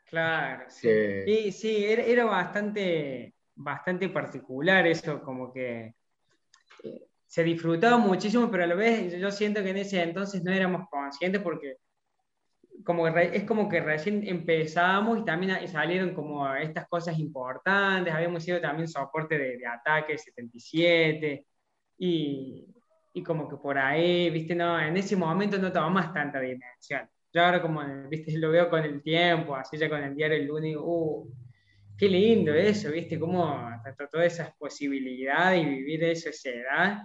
Claro, 0.04 0.64
sí. 0.68 0.88
Sí, 1.25 1.52
sí, 1.52 1.85
era, 1.85 2.02
era, 2.02 2.25
bastante, 2.25 3.35
bastante 3.56 4.09
particular 4.11 4.87
eso, 4.87 5.21
como 5.23 5.52
que 5.52 5.97
se 7.37 7.45
disfrutaba 7.45 7.99
muchísimo, 7.99 8.50
pero 8.50 8.64
a 8.64 8.66
la 8.66 8.75
vez 8.75 9.12
yo 9.21 9.31
siento 9.31 9.62
que 9.62 9.69
en 9.69 9.76
ese 9.76 10.02
entonces 10.02 10.43
no 10.43 10.50
éramos 10.50 10.88
conscientes 10.88 11.43
porque 11.43 11.76
como 12.83 13.07
es 13.09 13.45
como 13.45 13.69
que 13.69 13.81
recién 13.81 14.26
empezamos 14.26 15.19
y 15.19 15.25
también 15.26 15.69
salieron 15.69 16.14
como 16.14 16.50
estas 16.55 16.88
cosas 16.88 17.19
importantes, 17.19 18.14
habíamos 18.14 18.43
sido 18.43 18.59
también 18.59 18.88
soporte 18.88 19.37
de, 19.37 19.59
de 19.59 19.66
ataque 19.66 20.16
77 20.16 21.47
y, 21.99 22.75
y, 23.12 23.23
como 23.23 23.47
que 23.50 23.57
por 23.59 23.76
ahí, 23.76 24.31
viste, 24.31 24.55
no, 24.55 24.81
en 24.81 24.97
ese 24.97 25.14
momento 25.14 25.59
no 25.59 25.71
tomamos 25.71 26.14
tanta 26.14 26.40
dimensión. 26.40 27.07
Yo 27.35 27.45
ahora 27.45 27.61
como, 27.61 27.83
viste, 28.09 28.33
lo 28.38 28.50
veo 28.50 28.71
con 28.71 28.83
el 28.83 29.02
tiempo, 29.02 29.55
así 29.55 29.76
ya 29.76 29.90
con 29.90 30.02
el 30.02 30.16
diario 30.16 30.38
el 30.38 30.47
lunes, 30.47 30.76
uh, 30.78 31.31
qué 31.99 32.09
lindo 32.09 32.55
eso, 32.55 32.90
viste, 32.90 33.21
cómo 33.21 33.71
todas 34.11 34.33
esas 34.33 34.55
posibilidades 34.57 35.62
y 35.62 35.66
vivir 35.66 36.02
eso 36.05 36.31
esa 36.31 36.49
edad 36.49 37.02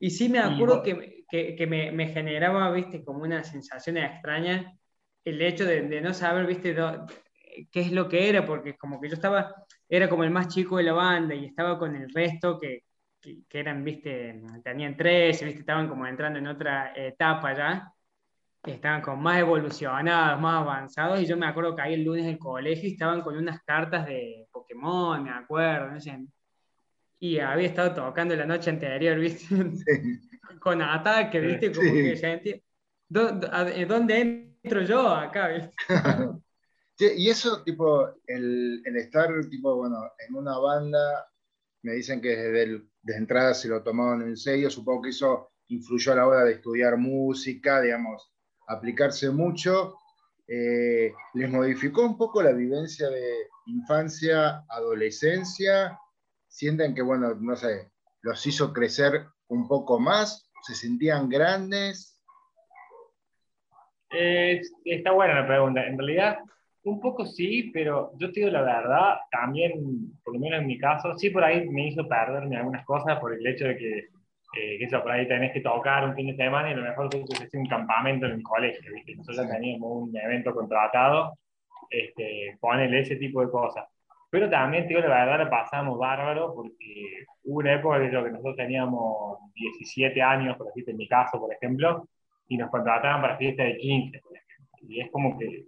y 0.00 0.10
sí 0.10 0.28
me 0.28 0.38
acuerdo 0.38 0.82
que, 0.82 1.24
que, 1.28 1.66
me, 1.66 1.90
me, 1.92 2.08
generaba, 2.08 2.70
viste, 2.70 3.04
como 3.04 3.22
una 3.22 3.42
sensación 3.42 3.96
extraña 3.96 4.78
el 5.24 5.42
hecho 5.42 5.64
de, 5.64 5.82
de 5.82 6.00
no 6.00 6.14
saber, 6.14 6.46
viste, 6.46 6.74
qué 7.70 7.80
es 7.80 7.92
lo 7.92 8.08
que 8.08 8.28
era, 8.28 8.44
porque 8.46 8.76
como 8.76 9.00
que 9.00 9.08
yo 9.08 9.14
estaba, 9.14 9.54
era 9.88 10.08
como 10.08 10.24
el 10.24 10.30
más 10.30 10.48
chico 10.48 10.76
de 10.76 10.84
la 10.84 10.92
banda 10.92 11.34
y 11.34 11.46
estaba 11.46 11.78
con 11.78 11.96
el 11.96 12.12
resto 12.12 12.58
que, 12.58 12.84
que, 13.20 13.44
eran, 13.50 13.84
viste, 13.84 14.40
tenían 14.62 14.96
13, 14.96 15.44
viste, 15.44 15.60
estaban 15.60 15.88
como 15.88 16.06
entrando 16.06 16.38
en 16.38 16.46
otra 16.46 16.92
etapa 16.94 17.54
ya. 17.54 17.92
estaban 18.64 19.02
con 19.02 19.20
más 19.20 19.38
evolucionados, 19.38 20.40
más 20.40 20.62
avanzados, 20.62 21.20
y 21.20 21.26
yo 21.26 21.36
me 21.36 21.46
acuerdo 21.46 21.74
que 21.74 21.82
ahí 21.82 21.94
el 21.94 22.04
lunes 22.04 22.26
del 22.26 22.38
colegio 22.38 22.88
estaban 22.88 23.22
con 23.22 23.36
unas 23.36 23.62
cartas 23.62 24.06
de 24.06 24.46
Pokémon, 24.52 25.24
me 25.24 25.30
acuerdo, 25.30 25.90
no 25.90 26.00
sé, 26.00 26.18
y 27.20 27.38
había 27.38 27.68
estado 27.68 27.94
tocando 27.94 28.36
la 28.36 28.46
noche 28.46 28.70
anterior, 28.70 29.18
¿viste? 29.18 29.46
con 30.60 30.82
ataque, 30.82 31.40
¿viste? 31.40 31.72
Como 31.72 31.92
que 31.92 32.16
gente, 32.16 32.64
¿dónde 33.08 34.56
entro 34.62 34.82
yo 34.82 35.08
acá, 35.08 35.48
¿viste? 35.48 37.14
y 37.16 37.28
eso, 37.28 37.62
tipo, 37.62 38.08
el, 38.26 38.82
el, 38.84 38.96
estar, 38.96 39.28
tipo, 39.48 39.76
bueno, 39.76 39.98
en 40.26 40.34
una 40.34 40.58
banda, 40.58 41.30
me 41.82 41.92
dicen 41.92 42.20
que 42.20 42.36
desde, 42.36 42.62
el, 42.64 42.90
entrada 43.06 43.54
se 43.54 43.68
lo 43.68 43.82
tomaban 43.82 44.22
en 44.22 44.36
serio, 44.36 44.68
supongo 44.68 45.02
que 45.02 45.10
eso 45.10 45.52
influyó 45.68 46.12
a 46.12 46.16
la 46.16 46.26
hora 46.26 46.44
de 46.44 46.54
estudiar 46.54 46.96
música, 46.96 47.80
digamos, 47.80 48.32
aplicarse 48.66 49.30
mucho. 49.30 49.96
Eh, 50.46 51.12
¿Les 51.34 51.50
modificó 51.50 52.02
un 52.02 52.16
poco 52.16 52.42
la 52.42 52.52
vivencia 52.52 53.08
de 53.10 53.48
infancia, 53.66 54.64
adolescencia? 54.68 55.98
¿Sienten 56.48 56.94
que, 56.94 57.02
bueno, 57.02 57.34
no 57.34 57.56
sé, 57.56 57.90
los 58.22 58.44
hizo 58.46 58.72
crecer 58.72 59.26
un 59.48 59.68
poco 59.68 60.00
más? 60.00 60.50
¿Se 60.62 60.74
sentían 60.74 61.28
grandes? 61.28 62.14
está 64.84 65.12
buena 65.12 65.40
la 65.40 65.46
pregunta. 65.46 65.86
En 65.86 65.98
realidad, 65.98 66.38
un 66.84 67.00
poco 67.00 67.26
sí, 67.26 67.70
pero 67.72 68.12
yo 68.18 68.32
te 68.32 68.40
digo 68.40 68.50
la 68.50 68.62
verdad, 68.62 69.16
también, 69.30 69.72
por 70.24 70.34
lo 70.34 70.40
menos 70.40 70.60
en 70.60 70.66
mi 70.66 70.78
caso, 70.78 71.16
sí 71.18 71.30
por 71.30 71.44
ahí 71.44 71.68
me 71.68 71.88
hizo 71.88 72.08
perderme 72.08 72.56
algunas 72.56 72.84
cosas 72.84 73.18
por 73.18 73.34
el 73.34 73.46
hecho 73.46 73.66
de 73.66 73.76
que, 73.76 73.98
eh, 73.98 74.78
que 74.78 74.84
eso, 74.84 75.02
por 75.02 75.12
ahí 75.12 75.28
tenés 75.28 75.52
que 75.52 75.60
tocar 75.60 76.08
un 76.08 76.14
fin 76.14 76.28
de 76.28 76.36
semana 76.36 76.70
y 76.70 76.74
lo 76.74 76.82
mejor 76.82 77.10
tú 77.10 77.22
haces 77.32 77.52
un 77.54 77.66
campamento 77.66 78.26
en 78.26 78.32
el 78.32 78.42
colegio, 78.42 78.92
¿viste? 78.94 79.14
Nosotros 79.16 79.48
teníamos 79.48 80.08
un 80.08 80.16
evento 80.16 80.54
contratado, 80.54 81.34
este, 81.90 82.56
ponele 82.60 83.00
ese 83.00 83.16
tipo 83.16 83.44
de 83.44 83.50
cosas. 83.50 83.86
Pero 84.30 84.50
también, 84.50 84.86
digo 84.86 85.00
la 85.00 85.08
verdad, 85.08 85.38
la 85.38 85.50
pasamos 85.50 85.98
bárbaro 85.98 86.52
porque 86.54 87.24
hubo 87.44 87.60
una 87.60 87.74
época 87.74 87.98
que, 88.00 88.10
que 88.10 88.30
nosotros 88.30 88.56
teníamos 88.56 89.38
17 89.54 90.20
años, 90.20 90.56
por 90.56 90.66
decirte, 90.66 90.90
en 90.90 90.98
mi 90.98 91.08
caso, 91.08 91.40
por 91.40 91.52
ejemplo, 91.52 92.06
y 92.48 92.56
nos 92.56 92.70
contrataban 92.70 93.22
para 93.22 93.36
fiesta 93.36 93.62
de 93.62 93.76
15, 93.76 94.20
Y 94.88 95.00
es 95.00 95.10
como 95.10 95.38
que 95.38 95.66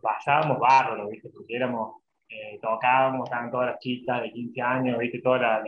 pasábamos 0.00 0.58
bárbaro, 0.58 1.08
¿viste? 1.08 1.28
Porque 1.30 1.56
éramos, 1.56 2.02
eh, 2.28 2.58
tocábamos, 2.60 3.28
estaban 3.28 3.50
todas 3.50 3.72
las 3.72 3.78
chicas 3.78 4.22
de 4.22 4.32
15 4.32 4.62
años, 4.62 4.98
¿viste? 4.98 5.20
Toda 5.20 5.38
la, 5.38 5.64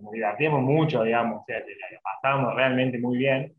nos 0.00 0.12
divertíamos 0.12 0.62
mucho, 0.62 1.02
digamos, 1.02 1.42
o 1.42 1.44
sea, 1.46 1.58
la, 1.58 2.00
pasábamos 2.02 2.54
realmente 2.54 2.98
muy 2.98 3.18
bien. 3.18 3.54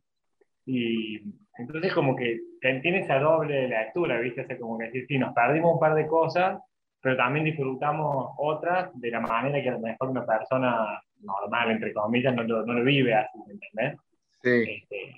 Y 0.66 1.20
entonces 1.58 1.94
como 1.94 2.16
que 2.16 2.40
tiene 2.60 3.00
esa 3.00 3.20
doble 3.20 3.68
lectura, 3.68 4.20
¿viste? 4.20 4.42
O 4.42 4.48
sea, 4.48 4.58
como 4.58 4.78
que 4.78 4.86
decir, 4.86 5.06
sí, 5.08 5.18
nos 5.18 5.34
perdimos 5.34 5.74
un 5.74 5.80
par 5.80 5.96
de 5.96 6.08
cosas, 6.08 6.60
pero 7.02 7.18
también 7.18 7.46
disfrutamos 7.46 8.34
otras 8.38 8.90
de 8.94 9.10
la 9.10 9.20
manera 9.20 9.62
que 9.62 9.70
a 9.70 9.74
lo 9.74 9.80
mejor 9.80 10.10
una 10.10 10.26
persona 10.26 11.02
normal, 11.22 11.72
entre 11.72 11.94
comillas, 11.94 12.34
no 12.34 12.44
lo, 12.44 12.66
no 12.66 12.74
lo 12.74 12.84
vive 12.84 13.14
así, 13.14 13.40
¿me 13.48 13.54
entendés? 13.54 14.00
Sí. 14.44 14.82
Este, 14.82 15.16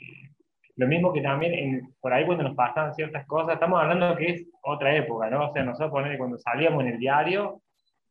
lo 0.75 0.87
mismo 0.87 1.13
que 1.13 1.21
también 1.21 1.93
por 2.01 2.13
ahí 2.13 2.25
cuando 2.25 2.43
nos 2.43 2.55
pasaban 2.55 2.95
ciertas 2.95 3.25
cosas, 3.27 3.55
estamos 3.55 3.81
hablando 3.81 4.15
que 4.15 4.29
es 4.29 4.47
otra 4.63 4.95
época, 4.95 5.29
¿no? 5.29 5.49
O 5.49 5.53
sea, 5.53 5.63
nosotros 5.63 5.91
cuando 6.17 6.37
salíamos 6.39 6.81
en 6.83 6.93
el 6.93 6.99
diario, 6.99 7.61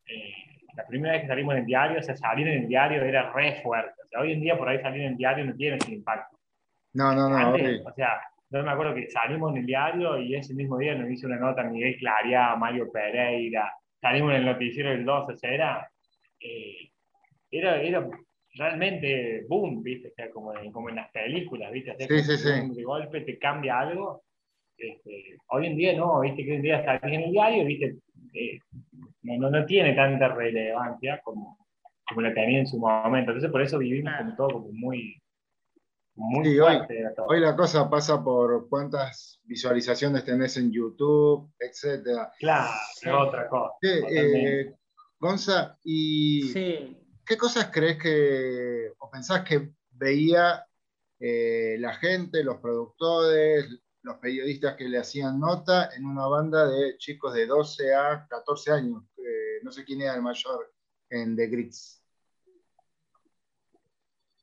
eh, 0.07 0.33
la 0.77 0.87
primera 0.87 1.15
vez 1.15 1.23
que 1.23 1.29
salimos 1.29 1.55
en 1.55 1.61
el 1.61 1.67
diario, 1.67 1.99
o 1.99 2.03
sea, 2.03 2.17
salir 2.17 2.47
en 2.47 2.63
el 2.63 2.69
diario 2.69 3.03
era 3.03 3.33
re 3.33 3.61
fuerte. 3.63 3.95
O 4.05 4.09
sea, 4.09 4.21
hoy 4.21 4.33
en 4.33 4.41
día 4.41 4.57
por 4.57 4.69
ahí 4.69 4.81
salir 4.81 5.03
en 5.03 5.13
el 5.13 5.17
diario 5.17 5.45
no 5.45 5.55
tiene 5.55 5.77
ese 5.77 5.93
impacto. 5.93 6.39
No, 6.95 7.15
no, 7.15 7.29
no. 7.29 7.55
o 7.85 7.93
sea, 7.95 8.21
yo 8.53 8.63
me 8.63 8.71
acuerdo 8.71 8.95
que 8.95 9.11
salimos 9.11 9.53
en 9.53 9.59
el 9.59 9.67
diario 9.67 10.19
y 10.19 10.35
ese 10.35 10.55
mismo 10.55 10.79
día 10.79 10.95
nos 10.95 11.11
hizo 11.11 11.27
una 11.27 11.39
nota 11.39 11.65
Miguel 11.65 11.97
Claria, 11.97 12.55
Mario 12.57 12.91
Pereira, 12.93 13.73
salimos 14.01 14.33
en 14.33 14.39
el 14.39 14.47
noticiero 14.47 14.91
del 14.91 15.05
12, 15.05 15.33
o 15.33 15.37
sea, 15.37 15.51
era, 15.51 15.91
eh, 16.41 16.91
era, 17.51 17.81
era 17.81 18.09
realmente 18.55 19.45
boom, 19.49 19.83
¿viste? 19.83 20.09
O 20.09 20.15
sea, 20.15 20.31
como, 20.31 20.57
en, 20.57 20.71
como 20.73 20.91
en 20.91 20.97
las 20.97 21.11
películas, 21.11 21.73
¿viste? 21.73 21.95
De 21.97 22.83
golpe 22.85 23.23
te 23.23 23.39
cambia 23.39 23.81
algo. 23.81 24.23
Este, 24.77 25.37
hoy 25.49 25.67
en 25.67 25.77
día 25.77 25.97
no, 25.97 26.21
¿viste? 26.21 26.45
Que 26.45 26.51
hoy 26.51 26.57
en 26.57 26.63
día 26.63 26.79
está 26.81 27.07
en 27.09 27.23
el 27.23 27.31
diario, 27.31 27.65
¿viste? 27.65 27.97
Eh, 28.35 28.59
no, 29.23 29.51
no, 29.51 29.65
tiene 29.65 29.95
tanta 29.95 30.29
relevancia 30.29 31.21
como, 31.23 31.57
como 32.09 32.21
la 32.21 32.35
tenía 32.35 32.59
en 32.59 32.67
su 32.67 32.79
momento. 32.79 33.31
Entonces, 33.31 33.51
por 33.51 33.63
eso 33.63 33.79
vivimos 33.79 34.13
como 34.19 34.37
todo 34.37 34.49
como 34.53 34.73
muy. 34.73 35.22
Muy 36.15 36.59
fuerte 36.59 37.07
hoy, 37.07 37.15
hoy, 37.27 37.41
la 37.41 37.57
cosa 37.57 37.89
pasa 37.89 38.23
por 38.23 38.69
cuántas 38.69 39.41
visualizaciones 39.45 40.25
tenés 40.25 40.57
en 40.59 40.71
YouTube, 40.71 41.51
etcétera. 41.59 42.31
Claro, 42.39 42.71
es 43.01 43.13
otra 43.13 43.49
cosa. 43.49 43.73
Eh, 43.83 44.75
Gonza, 45.19 45.79
y 45.85 46.43
sí. 46.53 46.99
¿qué 47.25 47.37
cosas 47.37 47.71
crees 47.73 47.97
que, 47.99 48.93
o 48.99 49.11
pensás 49.11 49.43
que 49.45 49.73
veía 49.91 50.67
eh, 51.19 51.77
la 51.79 51.95
gente, 51.95 52.45
los 52.45 52.59
productores, 52.59 53.67
los 54.03 54.17
periodistas 54.19 54.77
que 54.77 54.89
le 54.89 54.99
hacían 54.99 55.41
nota 55.41 55.91
en 55.97 56.05
una 56.05 56.27
banda 56.27 56.69
de 56.69 56.99
chicos 56.99 57.33
de 57.33 57.47
12 57.47 57.95
a 57.95 58.27
14 58.29 58.73
años? 58.73 59.03
no 59.63 59.71
sé 59.71 59.85
quién 59.85 60.01
era 60.01 60.15
el 60.15 60.23
mayor 60.23 60.73
en 61.09 61.37
The 61.37 61.47
Grits. 61.47 62.02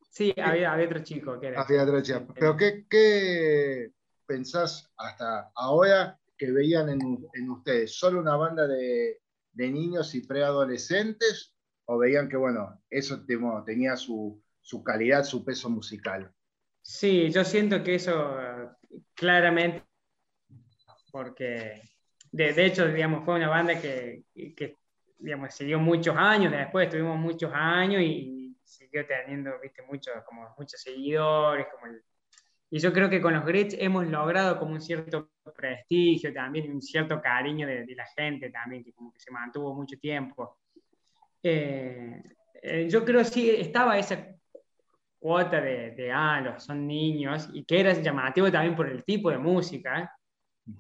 Sí, 0.10 0.34
había, 0.42 0.76
otro 0.76 1.04
chico 1.04 1.40
que 1.40 1.48
era. 1.48 1.62
Había 1.62 1.84
otro 1.84 2.02
chico. 2.02 2.34
Pero 2.34 2.58
¿qué, 2.58 3.92
pensás 4.26 4.92
hasta 4.98 5.52
ahora 5.56 6.20
que 6.38 6.52
veían 6.52 6.90
en, 6.90 7.50
ustedes? 7.50 7.96
¿Solo 7.96 8.20
una 8.20 8.36
banda 8.36 8.68
de, 8.68 9.22
de 9.54 9.70
niños 9.70 10.16
y 10.16 10.22
preadolescentes 10.22 11.54
o 11.86 11.98
veían 11.98 12.28
que, 12.30 12.38
bueno, 12.38 12.82
eso 12.90 13.24
tenía 13.66 13.96
su, 13.96 14.42
calidad, 14.84 15.24
su 15.24 15.44
peso 15.44 15.70
musical? 15.70 16.32
Sí, 16.82 17.30
yo 17.30 17.44
siento 17.44 17.84
que 17.84 17.96
eso 17.96 18.36
claramente, 19.14 19.84
porque 21.12 21.82
de, 22.32 22.66
hecho, 22.66 22.88
digamos, 22.88 23.26
fue 23.26 23.36
una 23.36 23.50
banda 23.50 23.80
que, 23.80 24.24
que 24.34 24.78
digamos, 25.20 25.54
siguió 25.54 25.80
muchos 25.80 26.16
años, 26.18 26.52
después 26.52 26.90
tuvimos 26.90 27.18
muchos 27.18 27.52
años 27.54 28.02
y 28.02 28.39
siguió 28.70 29.06
teniendo, 29.06 29.60
viste, 29.62 29.82
muchos, 29.84 30.14
como 30.26 30.54
muchos 30.58 30.82
seguidores, 30.82 31.68
como 31.72 31.94
y 32.72 32.80
yo 32.80 32.94
creo 32.94 33.10
que 33.10 33.20
con 33.20 33.34
los 33.34 33.46
Grits 33.46 33.76
hemos 33.80 34.08
logrado 34.08 34.60
como 34.60 34.74
un 34.74 34.82
cierto 34.82 35.32
prestigio 35.56 36.32
también, 36.32 36.72
un 36.72 36.82
cierto 36.82 37.20
cariño 37.20 37.66
de, 37.66 37.84
de, 37.84 37.96
la 37.96 38.06
gente 38.16 38.52
también, 38.52 38.84
que 38.84 38.94
como 38.94 39.12
que 39.12 39.20
se 39.20 39.32
mantuvo 39.32 39.74
mucho 39.74 39.98
tiempo. 39.98 40.60
Eh, 41.42 42.22
eh, 42.62 42.88
yo 42.90 43.04
creo 43.04 43.24
sí 43.24 43.50
estaba 43.50 43.98
esa 43.98 44.24
cuota 45.18 45.60
de, 45.62 45.92
de, 45.92 46.12
ah, 46.12 46.42
los 46.42 46.64
son 46.64 46.86
niños, 46.86 47.50
y 47.54 47.66
que 47.66 47.80
era 47.80 47.94
llamativo 47.94 48.52
también 48.52 48.76
por 48.76 48.88
el 48.88 49.04
tipo 49.04 49.32
de 49.32 49.40
música. 49.40 50.16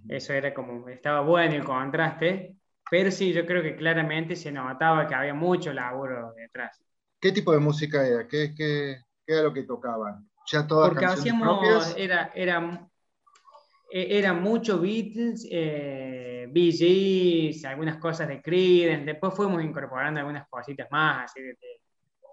Eso 0.07 0.33
era 0.33 0.53
como, 0.53 0.87
estaba 0.89 1.21
bueno 1.21 1.55
el 1.55 1.63
contraste, 1.63 2.55
pero 2.91 3.09
sí, 3.09 3.33
yo 3.33 3.45
creo 3.45 3.63
que 3.63 3.75
claramente 3.75 4.35
se 4.35 4.51
notaba 4.51 5.07
que 5.07 5.15
había 5.15 5.33
mucho 5.33 5.73
laburo 5.73 6.33
detrás. 6.33 6.79
¿Qué 7.19 7.31
tipo 7.31 7.51
de 7.51 7.59
música 7.59 8.05
era? 8.05 8.27
¿Qué, 8.27 8.53
qué, 8.55 9.01
qué 9.25 9.33
era 9.33 9.43
lo 9.43 9.53
que 9.53 9.63
tocaban? 9.63 10.29
¿Ya 10.51 10.65
todas 10.65 10.89
Porque 10.89 11.05
hacíamos, 11.05 11.95
era, 11.97 12.31
era, 12.33 12.89
era 13.91 14.33
mucho 14.33 14.79
Beatles, 14.79 15.47
eh, 15.49 16.47
Bee 16.51 16.71
Gees, 16.71 17.65
algunas 17.65 17.97
cosas 17.97 18.27
de 18.27 18.41
Creedence, 18.41 19.05
después 19.05 19.33
fuimos 19.33 19.63
incorporando 19.63 20.19
algunas 20.19 20.47
cositas 20.49 20.87
más, 20.91 21.25
así 21.25 21.41
de, 21.41 21.57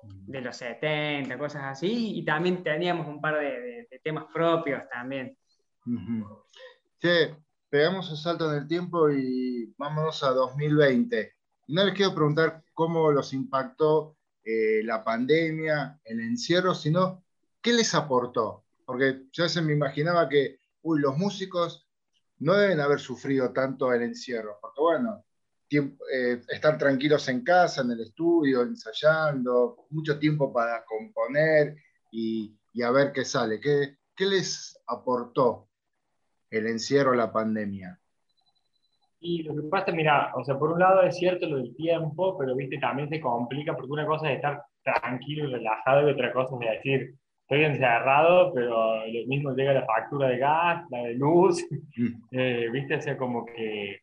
de, 0.03 0.41
los 0.41 0.57
70, 0.57 1.37
cosas 1.37 1.65
así, 1.65 2.19
y 2.19 2.25
también 2.25 2.63
teníamos 2.63 3.07
un 3.07 3.21
par 3.21 3.39
de, 3.39 3.89
temas 4.03 4.27
propios 4.33 4.83
también. 4.89 5.37
Sí, 6.99 7.35
pegamos 7.69 8.11
un 8.11 8.17
salto 8.17 8.51
en 8.53 8.63
el 8.63 8.69
tiempo 8.69 9.11
y 9.11 9.75
vámonos 9.77 10.23
a 10.23 10.31
2020. 10.31 11.35
No 11.69 11.85
les 11.85 11.95
quiero 11.95 12.15
preguntar 12.15 12.63
cómo 12.73 13.11
los 13.11 13.33
impactó 13.33 14.16
eh, 14.49 14.81
la 14.85 15.03
pandemia, 15.03 16.01
el 16.05 16.21
encierro, 16.21 16.73
sino 16.73 17.25
qué 17.61 17.73
les 17.73 17.93
aportó. 17.95 18.65
Porque 18.85 19.25
yo 19.33 19.49
se 19.49 19.61
me 19.61 19.73
imaginaba 19.73 20.29
que, 20.29 20.61
uy, 20.83 21.01
los 21.01 21.19
músicos 21.19 21.89
no 22.39 22.55
deben 22.55 22.79
haber 22.79 23.01
sufrido 23.01 23.53
tanto 23.53 23.93
el 23.93 24.03
encierro, 24.03 24.59
porque 24.61 24.81
bueno, 24.81 25.25
eh, 25.69 26.41
estar 26.49 26.79
tranquilos 26.79 27.27
en 27.29 27.43
casa, 27.43 27.83
en 27.83 27.91
el 27.91 28.03
estudio, 28.03 28.63
ensayando, 28.63 29.87
mucho 29.91 30.17
tiempo 30.17 30.53
para 30.53 30.85
componer 30.85 31.77
y, 32.13 32.57
a 32.85 32.91
ver 32.93 33.11
qué 33.13 33.25
sale. 33.25 33.59
¿Qué, 33.59 33.99
¿Qué, 34.15 34.27
les 34.27 34.79
aportó 34.87 35.69
el 36.51 36.69
encierro, 36.69 37.15
la 37.15 37.33
pandemia? 37.33 37.99
Y 39.21 39.43
lo 39.43 39.55
que 39.55 39.69
pasa, 39.69 39.93
mira, 39.93 40.33
o 40.35 40.45
sea, 40.45 40.59
por 40.59 40.73
un 40.73 40.79
lado 40.79 41.03
es 41.03 41.17
cierto 41.17 41.47
lo 41.47 41.57
del 41.57 41.75
tiempo, 41.75 42.37
pero 42.39 42.55
viste, 42.55 42.79
también 42.79 43.09
se 43.09 43.21
complica 43.21 43.75
porque 43.75 43.93
una 43.93 44.07
cosa 44.07 44.31
es 44.31 44.37
estar 44.37 44.63
tranquilo 44.83 45.49
y 45.49 45.53
relajado 45.53 46.09
y 46.09 46.13
otra 46.13 46.33
cosa 46.33 46.57
es 46.61 46.71
decir, 46.83 47.15
estoy 47.43 47.65
encerrado, 47.65 48.53
pero 48.53 49.07
lo 49.07 49.27
mismo 49.27 49.53
llega 49.53 49.73
la 49.73 49.87
factura 49.87 50.29
de 50.29 50.39
gas, 50.39 50.85
la 50.91 50.99
de 50.99 51.15
luz, 51.15 51.65
mm. 51.97 52.07
eh, 52.33 52.69
viste, 52.73 52.97
o 52.97 53.01
sea, 53.01 53.17
como 53.17 53.45
que 53.47 54.01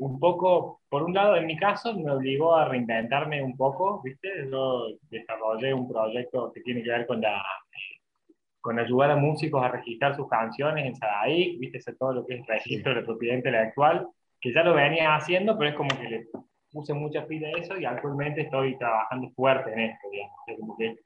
un 0.00 0.18
poco, 0.18 0.80
por 0.88 1.02
un 1.04 1.14
lado, 1.14 1.36
en 1.36 1.46
mi 1.46 1.56
caso, 1.56 1.94
me 1.94 2.10
obligó 2.10 2.56
a 2.56 2.68
reinventarme 2.68 3.42
un 3.42 3.56
poco, 3.56 4.00
viste, 4.02 4.28
yo 4.50 4.88
desarrollé 5.10 5.72
un 5.72 5.88
proyecto 5.88 6.52
que 6.52 6.60
tiene 6.62 6.82
que 6.82 6.90
ver 6.90 7.06
con 7.06 7.20
la 7.20 7.42
con 8.62 8.78
ayudar 8.78 9.10
a 9.10 9.16
músicos 9.16 9.62
a 9.62 9.68
registrar 9.68 10.14
sus 10.14 10.28
canciones 10.28 10.86
en 10.86 10.94
Sadaic, 10.94 11.58
viste, 11.58 11.80
todo 11.98 12.14
lo 12.14 12.26
que 12.26 12.36
es 12.36 12.46
registro 12.46 12.94
de 12.94 13.02
propiedad 13.02 13.36
intelectual, 13.36 14.08
que 14.40 14.54
ya 14.54 14.62
lo 14.62 14.74
venía 14.74 15.16
haciendo, 15.16 15.58
pero 15.58 15.70
es 15.70 15.76
como 15.76 15.90
que 15.90 16.08
le 16.08 16.26
puse 16.70 16.94
mucha 16.94 17.26
pila 17.26 17.48
a 17.48 17.60
eso 17.60 17.76
y 17.76 17.84
actualmente 17.84 18.42
estoy 18.42 18.78
trabajando 18.78 19.30
fuerte 19.32 19.72
en 19.72 19.80
esto, 19.80 20.08
digamos. 20.10 20.36
como 20.58 20.76
que 20.76 20.96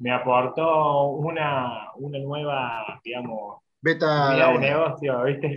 me 0.00 0.12
aportó 0.12 1.06
una, 1.06 1.88
una 1.96 2.18
nueva, 2.18 3.00
digamos, 3.02 3.62
Beta 3.80 4.34
de 4.34 4.58
negocio, 4.58 5.22
¿viste? 5.22 5.48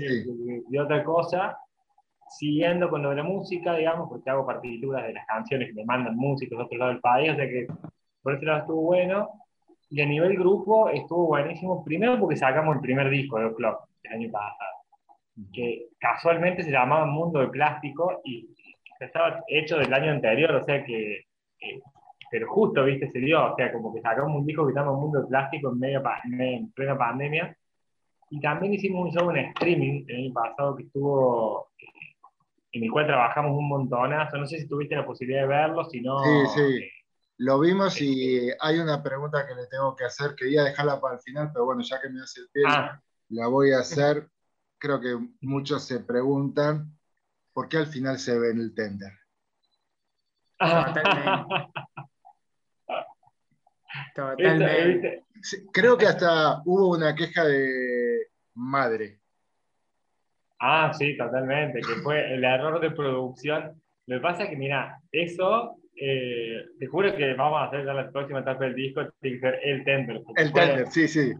De, 0.69 0.79
otra 0.79 1.03
cosa, 1.03 1.57
siguiendo 2.29 2.89
con 2.89 3.01
lo 3.01 3.09
de 3.09 3.15
la 3.17 3.23
música, 3.23 3.75
digamos, 3.75 4.07
porque 4.09 4.29
hago 4.29 4.45
partituras 4.45 5.05
de 5.05 5.13
las 5.13 5.25
canciones 5.25 5.67
que 5.69 5.73
me 5.73 5.85
mandan 5.85 6.15
músicos 6.15 6.57
de 6.57 6.63
otro 6.63 6.77
lado 6.77 6.91
del 6.91 7.01
país, 7.01 7.31
o 7.31 7.35
sea 7.35 7.47
que 7.47 7.67
por 8.21 8.35
ese 8.35 8.45
lado 8.45 8.59
estuvo 8.59 8.81
bueno. 8.83 9.29
Y 9.91 10.01
a 10.01 10.05
nivel 10.05 10.37
grupo 10.37 10.89
estuvo 10.89 11.27
buenísimo, 11.27 11.83
primero 11.83 12.17
porque 12.17 12.37
sacamos 12.37 12.75
el 12.75 12.81
primer 12.81 13.09
disco 13.09 13.37
de 13.39 13.53
Club 13.53 13.75
el 14.03 14.13
año 14.13 14.31
pasado, 14.31 14.71
que 15.53 15.89
casualmente 15.99 16.63
se 16.63 16.71
llamaba 16.71 17.05
Mundo 17.05 17.39
de 17.39 17.49
Plástico 17.49 18.21
y 18.23 18.49
estaba 19.01 19.43
hecho 19.47 19.77
del 19.77 19.93
año 19.93 20.11
anterior, 20.11 20.55
o 20.55 20.63
sea 20.63 20.83
que, 20.85 21.25
pero 22.31 22.47
justo, 22.47 22.85
viste, 22.85 23.09
se 23.09 23.19
dio, 23.19 23.51
o 23.51 23.55
sea, 23.57 23.69
como 23.73 23.93
que 23.93 23.99
sacamos 23.99 24.33
un 24.39 24.45
disco 24.45 24.65
que 24.65 24.71
se 24.71 24.79
llama 24.79 24.93
Mundo 24.93 25.21
de 25.21 25.27
Plástico 25.27 25.69
en, 25.73 25.79
medio, 25.79 26.01
en 26.23 26.71
plena 26.71 26.97
pandemia. 26.97 27.57
Y 28.29 28.39
también 28.39 28.73
hicimos 28.73 29.07
un 29.07 29.11
show 29.11 29.29
en 29.31 29.37
streaming 29.47 30.05
el 30.07 30.15
año 30.15 30.33
pasado 30.33 30.75
que 30.77 30.83
estuvo, 30.83 31.67
en 32.71 32.83
el 32.85 32.89
cual 32.89 33.07
trabajamos 33.07 33.51
un 33.51 33.67
montonazo. 33.67 34.37
No 34.37 34.45
sé 34.45 34.59
si 34.59 34.69
tuviste 34.69 34.95
la 34.95 35.05
posibilidad 35.05 35.41
de 35.41 35.47
verlo, 35.47 35.83
si 35.83 35.99
no. 35.99 36.19
Sí, 36.23 36.47
sí. 36.55 36.61
Eh, 36.61 36.91
lo 37.41 37.59
vimos 37.59 37.99
y 37.99 38.51
hay 38.59 38.77
una 38.77 39.01
pregunta 39.01 39.47
que 39.47 39.55
le 39.55 39.65
tengo 39.65 39.95
que 39.95 40.05
hacer. 40.05 40.35
Quería 40.35 40.63
dejarla 40.63 41.01
para 41.01 41.15
el 41.15 41.21
final, 41.21 41.49
pero 41.51 41.65
bueno, 41.65 41.81
ya 41.81 41.99
que 41.99 42.09
me 42.09 42.21
hace 42.21 42.41
el 42.41 42.49
pie, 42.49 42.63
ah. 42.67 43.01
la 43.29 43.47
voy 43.47 43.71
a 43.71 43.79
hacer. 43.79 44.29
Creo 44.77 45.01
que 45.01 45.17
muchos 45.41 45.83
se 45.83 46.01
preguntan 46.01 46.95
¿por 47.53 47.67
qué 47.67 47.77
al 47.77 47.87
final 47.87 48.19
se 48.19 48.37
ve 48.37 48.51
en 48.51 48.59
el 48.59 48.75
tender? 48.75 49.11
Totalmente. 54.15 55.25
creo 55.73 55.97
que 55.97 56.05
hasta 56.05 56.61
hubo 56.65 56.89
una 56.91 57.15
queja 57.15 57.43
de 57.45 58.27
madre. 58.53 59.19
Ah, 60.59 60.93
sí, 60.93 61.17
totalmente, 61.17 61.81
que 61.81 61.95
fue 62.03 62.35
el 62.35 62.43
error 62.43 62.79
de 62.79 62.91
producción. 62.91 63.81
Lo 64.05 64.17
que 64.17 64.21
pasa 64.21 64.43
es 64.43 64.49
que, 64.49 64.55
mira, 64.55 65.01
eso, 65.11 65.80
eh, 65.95 66.65
te 66.79 66.87
juro 66.87 67.15
que 67.15 67.33
vamos 67.33 67.59
a 67.59 67.65
hacer 67.65 67.85
ya 67.85 67.93
la 67.93 68.11
próxima 68.11 68.39
etapa 68.39 68.65
del 68.65 68.75
disco, 68.75 69.01
tiene 69.19 69.37
que 69.37 69.41
ser 69.41 69.59
el 69.63 69.83
tender. 69.83 70.21
El 70.35 70.53
tender, 70.53 70.87
sí, 70.87 71.07
sí. 71.07 71.33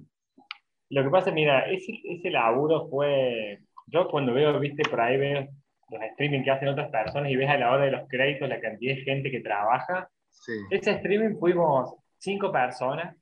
Lo 0.89 1.03
que 1.03 1.09
pasa, 1.09 1.29
es, 1.29 1.35
mira, 1.35 1.61
ese, 1.71 1.93
ese 2.03 2.29
laburo 2.29 2.87
fue, 2.89 3.59
yo 3.87 4.07
cuando 4.09 4.33
veo, 4.33 4.59
viste, 4.59 4.83
por 4.89 4.99
ahí 4.99 5.17
veo 5.17 5.47
los 5.89 6.01
streaming 6.01 6.43
que 6.43 6.51
hacen 6.51 6.69
otras 6.69 6.89
personas 6.89 7.31
y 7.31 7.35
ves 7.35 7.49
a 7.49 7.57
la 7.57 7.71
hora 7.71 7.85
de 7.85 7.91
los 7.91 8.07
créditos 8.07 8.47
la 8.47 8.61
cantidad 8.61 8.95
de 8.95 9.01
gente 9.01 9.31
que 9.31 9.41
trabaja. 9.41 10.09
Sí. 10.29 10.53
Ese 10.69 10.91
streaming 10.91 11.37
fuimos 11.37 11.95
cinco 12.17 12.51
personas, 12.51 13.15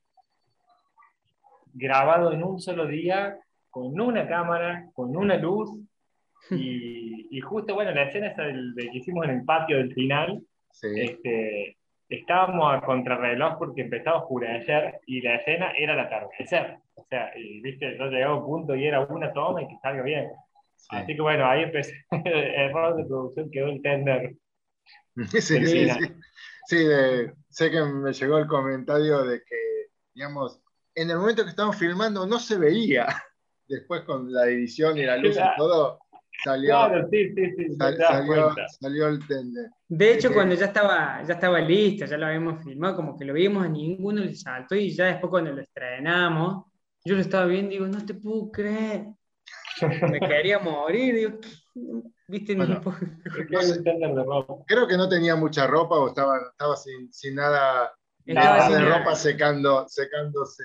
grabado 1.72 2.32
en 2.32 2.42
un 2.42 2.60
solo 2.60 2.86
día, 2.86 3.38
con 3.70 4.00
una 4.00 4.28
cámara, 4.28 4.88
con 4.92 5.16
una 5.16 5.36
luz, 5.36 5.70
y, 6.50 7.28
y 7.30 7.40
justo, 7.40 7.74
bueno, 7.74 7.92
la 7.92 8.04
escena 8.04 8.28
esa 8.28 8.42
del, 8.42 8.74
que 8.76 8.98
hicimos 8.98 9.24
en 9.26 9.30
el 9.30 9.44
patio 9.44 9.76
del 9.76 9.92
final, 9.94 10.42
este, 10.82 11.76
estábamos 12.08 12.74
a 12.74 12.80
contrarreloj 12.80 13.58
porque 13.58 13.82
empezaba 13.82 14.18
a 14.18 14.20
oscurecer 14.22 15.00
y 15.06 15.20
la 15.22 15.36
escena 15.36 15.72
era 15.76 15.94
el 15.94 16.00
atardecer. 16.00 16.78
O 16.94 17.04
sea, 17.08 17.30
y 17.36 17.60
viste, 17.60 17.96
yo 17.98 18.06
llegaba 18.06 18.34
a 18.34 18.38
un 18.38 18.44
punto 18.44 18.74
y 18.74 18.86
era 18.86 19.00
una 19.00 19.32
toma 19.32 19.62
y 19.62 19.68
que 19.68 19.78
salga 19.82 20.02
bien. 20.02 20.30
Así 20.90 21.14
que 21.14 21.20
bueno, 21.22 21.46
ahí 21.46 21.62
empecé, 21.62 21.94
error 22.10 22.96
de 22.96 23.04
producción, 23.04 23.50
quedó 23.50 23.68
el 23.68 23.82
tender. 23.82 24.34
Sí, 25.28 25.40
sí, 25.40 25.66
sí. 25.66 25.88
sí 26.66 26.86
sé 27.50 27.70
que 27.70 27.82
me 27.82 28.12
llegó 28.12 28.38
el 28.38 28.46
comentario 28.46 29.24
de 29.24 29.42
que, 29.42 29.90
digamos, 30.14 30.62
en 30.94 31.10
el 31.10 31.18
momento 31.18 31.44
que 31.44 31.50
estábamos 31.50 31.76
filmando 31.76 32.26
no 32.26 32.38
se 32.38 32.56
veía. 32.56 33.06
Después 33.68 34.02
con 34.02 34.32
la 34.32 34.46
edición 34.46 34.98
y 34.98 35.04
la 35.04 35.16
luz 35.16 35.36
y 35.36 35.56
todo, 35.56 36.00
salió, 36.44 36.70
claro, 36.70 37.08
sí, 37.10 37.32
sí, 37.34 37.54
sí, 37.56 37.76
salió, 37.76 39.08
el 39.08 39.26
tender. 39.26 39.70
De 39.88 40.14
hecho, 40.14 40.32
cuando 40.32 40.54
ya 40.54 40.66
estaba, 40.66 41.22
ya 41.24 41.34
estaba 41.34 41.60
listo, 41.60 42.06
ya 42.06 42.16
lo 42.16 42.26
habíamos 42.26 42.64
filmado, 42.64 42.96
como 42.96 43.16
que 43.16 43.24
lo 43.24 43.32
vimos 43.32 43.64
a 43.64 43.68
ninguno 43.68 44.22
le 44.22 44.34
saltó 44.34 44.74
y 44.74 44.90
ya 44.90 45.06
después 45.06 45.30
cuando 45.30 45.52
lo 45.52 45.60
estrenamos, 45.60 46.64
yo 47.04 47.14
lo 47.14 47.20
estaba 47.20 47.46
viendo 47.46 47.70
y 47.70 47.78
digo, 47.78 47.86
no 47.86 48.04
te 48.04 48.14
puedo 48.14 48.50
creer 48.50 49.06
me 49.86 50.20
quería 50.20 50.58
morir, 50.58 51.14
digo, 51.14 51.38
¿viste? 52.28 52.56
creo 54.66 54.86
que 54.86 54.96
no 54.96 55.08
tenía 55.08 55.36
mucha 55.36 55.66
ropa 55.66 55.96
o 55.96 56.08
estaba, 56.08 56.38
estaba 56.50 56.76
sin, 56.76 57.12
sin 57.12 57.34
nada, 57.34 57.92
nada 58.26 58.68
de 58.68 58.84
ropa 58.84 59.14
secando, 59.14 59.86
secándose. 59.88 60.64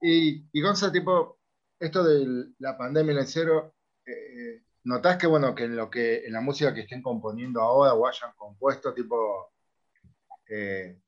Y, 0.00 0.44
y 0.52 0.62
Gonza, 0.62 0.90
tipo, 0.90 1.38
esto 1.78 2.02
de 2.04 2.46
la 2.58 2.76
pandemia 2.76 3.12
en 3.12 3.18
el 3.18 3.26
cero, 3.26 3.74
eh, 4.06 4.62
¿notás 4.84 5.16
que, 5.16 5.26
bueno, 5.26 5.54
que 5.54 5.64
en, 5.64 5.76
lo 5.76 5.90
que 5.90 6.26
en 6.26 6.32
la 6.32 6.40
música 6.40 6.74
que 6.74 6.82
estén 6.82 7.02
componiendo 7.02 7.60
ahora 7.60 7.94
o 7.94 8.06
hayan 8.06 8.32
compuesto, 8.36 8.94
tipo, 8.94 9.52
eh, 10.48 10.98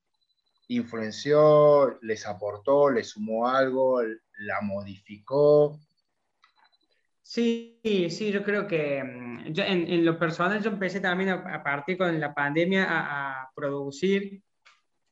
influenció, 0.69 1.99
les 2.03 2.27
aportó, 2.27 2.91
les 2.91 3.11
sumó 3.11 3.49
algo, 3.49 4.03
la 4.03 4.61
modificó? 4.63 5.79
Sí, 7.23 7.81
sí, 7.83 8.31
yo 8.31 8.45
creo 8.45 8.67
que 8.67 9.03
mm, 9.03 9.53
en, 9.57 10.05
lo 10.05 10.19
personal 10.19 10.63
yo 10.63 10.71
empecé 10.71 11.01
también 11.01 11.31
a, 11.31 11.63
partir 11.63 11.97
con 11.97 12.19
la 12.21 12.35
pandemia 12.35 12.87
a, 12.89 13.51
producir 13.55 14.43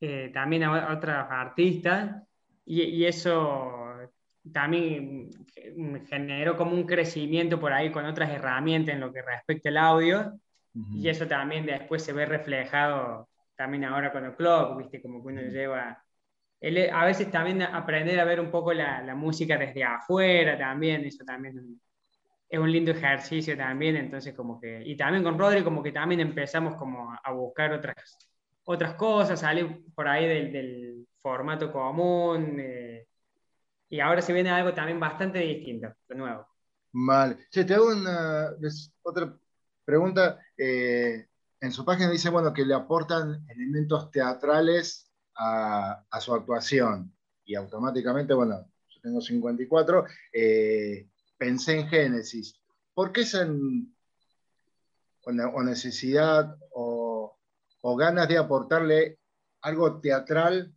eh, 0.01 0.31
también 0.35 0.65
a, 0.65 0.93
otros 0.93 1.15
artistas 1.15 2.23
y, 2.67 3.05
eso 3.05 3.90
también 4.53 5.31
mm, 5.77 6.07
generó 6.07 6.57
como 6.57 6.73
un 6.73 6.85
crecimiento 6.85 7.61
por 7.61 7.73
ahí 7.73 7.91
con 7.91 8.05
otras 8.07 8.31
herramientas 8.31 8.95
en 8.95 9.01
lo 9.01 9.13
que 9.13 9.23
respecta 9.23 9.69
al 9.69 9.77
audio 9.77 10.41
y 10.95 11.09
eso 11.09 11.27
también 11.27 11.67
después 11.67 12.05
se 12.05 12.13
ve 12.13 12.27
reflejado 12.27 13.29
también 13.57 13.85
ahora 13.85 14.13
con 14.13 14.25
el 14.25 14.35
club, 14.37 14.79
viste, 14.79 15.03
como 15.03 15.21
que 15.21 15.29
uno 15.29 15.43
lleva... 15.43 16.03
a 16.93 17.05
veces 17.05 17.31
también 17.31 17.63
aprender 17.63 18.21
a 18.21 18.25
ver 18.25 18.41
un 18.41 18.51
poco 18.51 18.73
la, 18.73 19.03
la 19.03 19.15
música 19.15 19.59
desde 19.59 19.83
afuera 19.83 20.57
también, 20.57 21.05
eso 21.05 21.25
también 21.25 21.81
es 22.49 22.59
un 22.59 22.71
lindo 22.71 22.93
ejercicio 22.93 23.57
también, 23.57 23.97
entonces 23.97 24.35
como 24.35 24.61
que, 24.61 24.83
y 24.85 24.97
también 24.97 25.23
con 25.25 25.39
Rodri 25.39 25.63
como 25.63 25.83
que 25.83 25.93
también 25.93 26.21
empezamos 26.21 26.77
como 26.77 27.17
a 27.23 27.33
buscar 27.33 27.73
otras, 27.73 28.17
otras 28.65 28.95
cosas, 28.95 29.41
salir 29.41 29.83
por 29.95 30.09
ahí 30.09 30.27
del, 30.27 30.53
del 30.53 31.07
formato 31.21 31.71
común, 31.73 32.57
eh, 32.59 33.07
y 33.91 34.01
ahora 34.01 34.23
se 34.23 34.33
viene 34.33 34.51
algo 34.51 34.73
también 34.73 35.01
bastante 35.01 35.41
distinto, 35.41 35.93
de 36.09 36.15
nuevo. 36.15 36.47
Vale. 36.93 37.49
Che, 37.51 37.65
te 37.65 37.75
hago 37.75 37.89
una, 37.89 38.51
otra 39.03 39.37
pregunta. 39.85 40.39
Eh, 40.57 41.27
en 41.61 41.73
su 41.73 41.85
página 41.85 42.11
dice, 42.11 42.31
bueno, 42.31 42.53
que 42.53 42.65
le 42.65 42.75
aportan 42.75 43.45
elementos 43.49 44.11
teatrales 44.11 45.11
a, 45.37 46.05
su 46.21 46.35
actuación, 46.35 47.15
y 47.45 47.55
automáticamente, 47.55 48.35
bueno, 48.35 48.71
yo 48.89 49.01
tengo 49.01 49.21
54, 49.21 50.05
eh, 50.33 51.09
pensé 51.37 51.81
en 51.81 51.89
Génesis. 51.89 52.61
¿Por 52.95 53.13
qué 53.13 53.23
esa 53.23 53.47
o, 55.23 55.63
necesidad 55.63 56.57
o, 56.73 57.37
ganas 57.97 58.29
de 58.29 58.39
aportarle 58.39 59.19
algo 59.63 60.01
teatral 60.01 60.73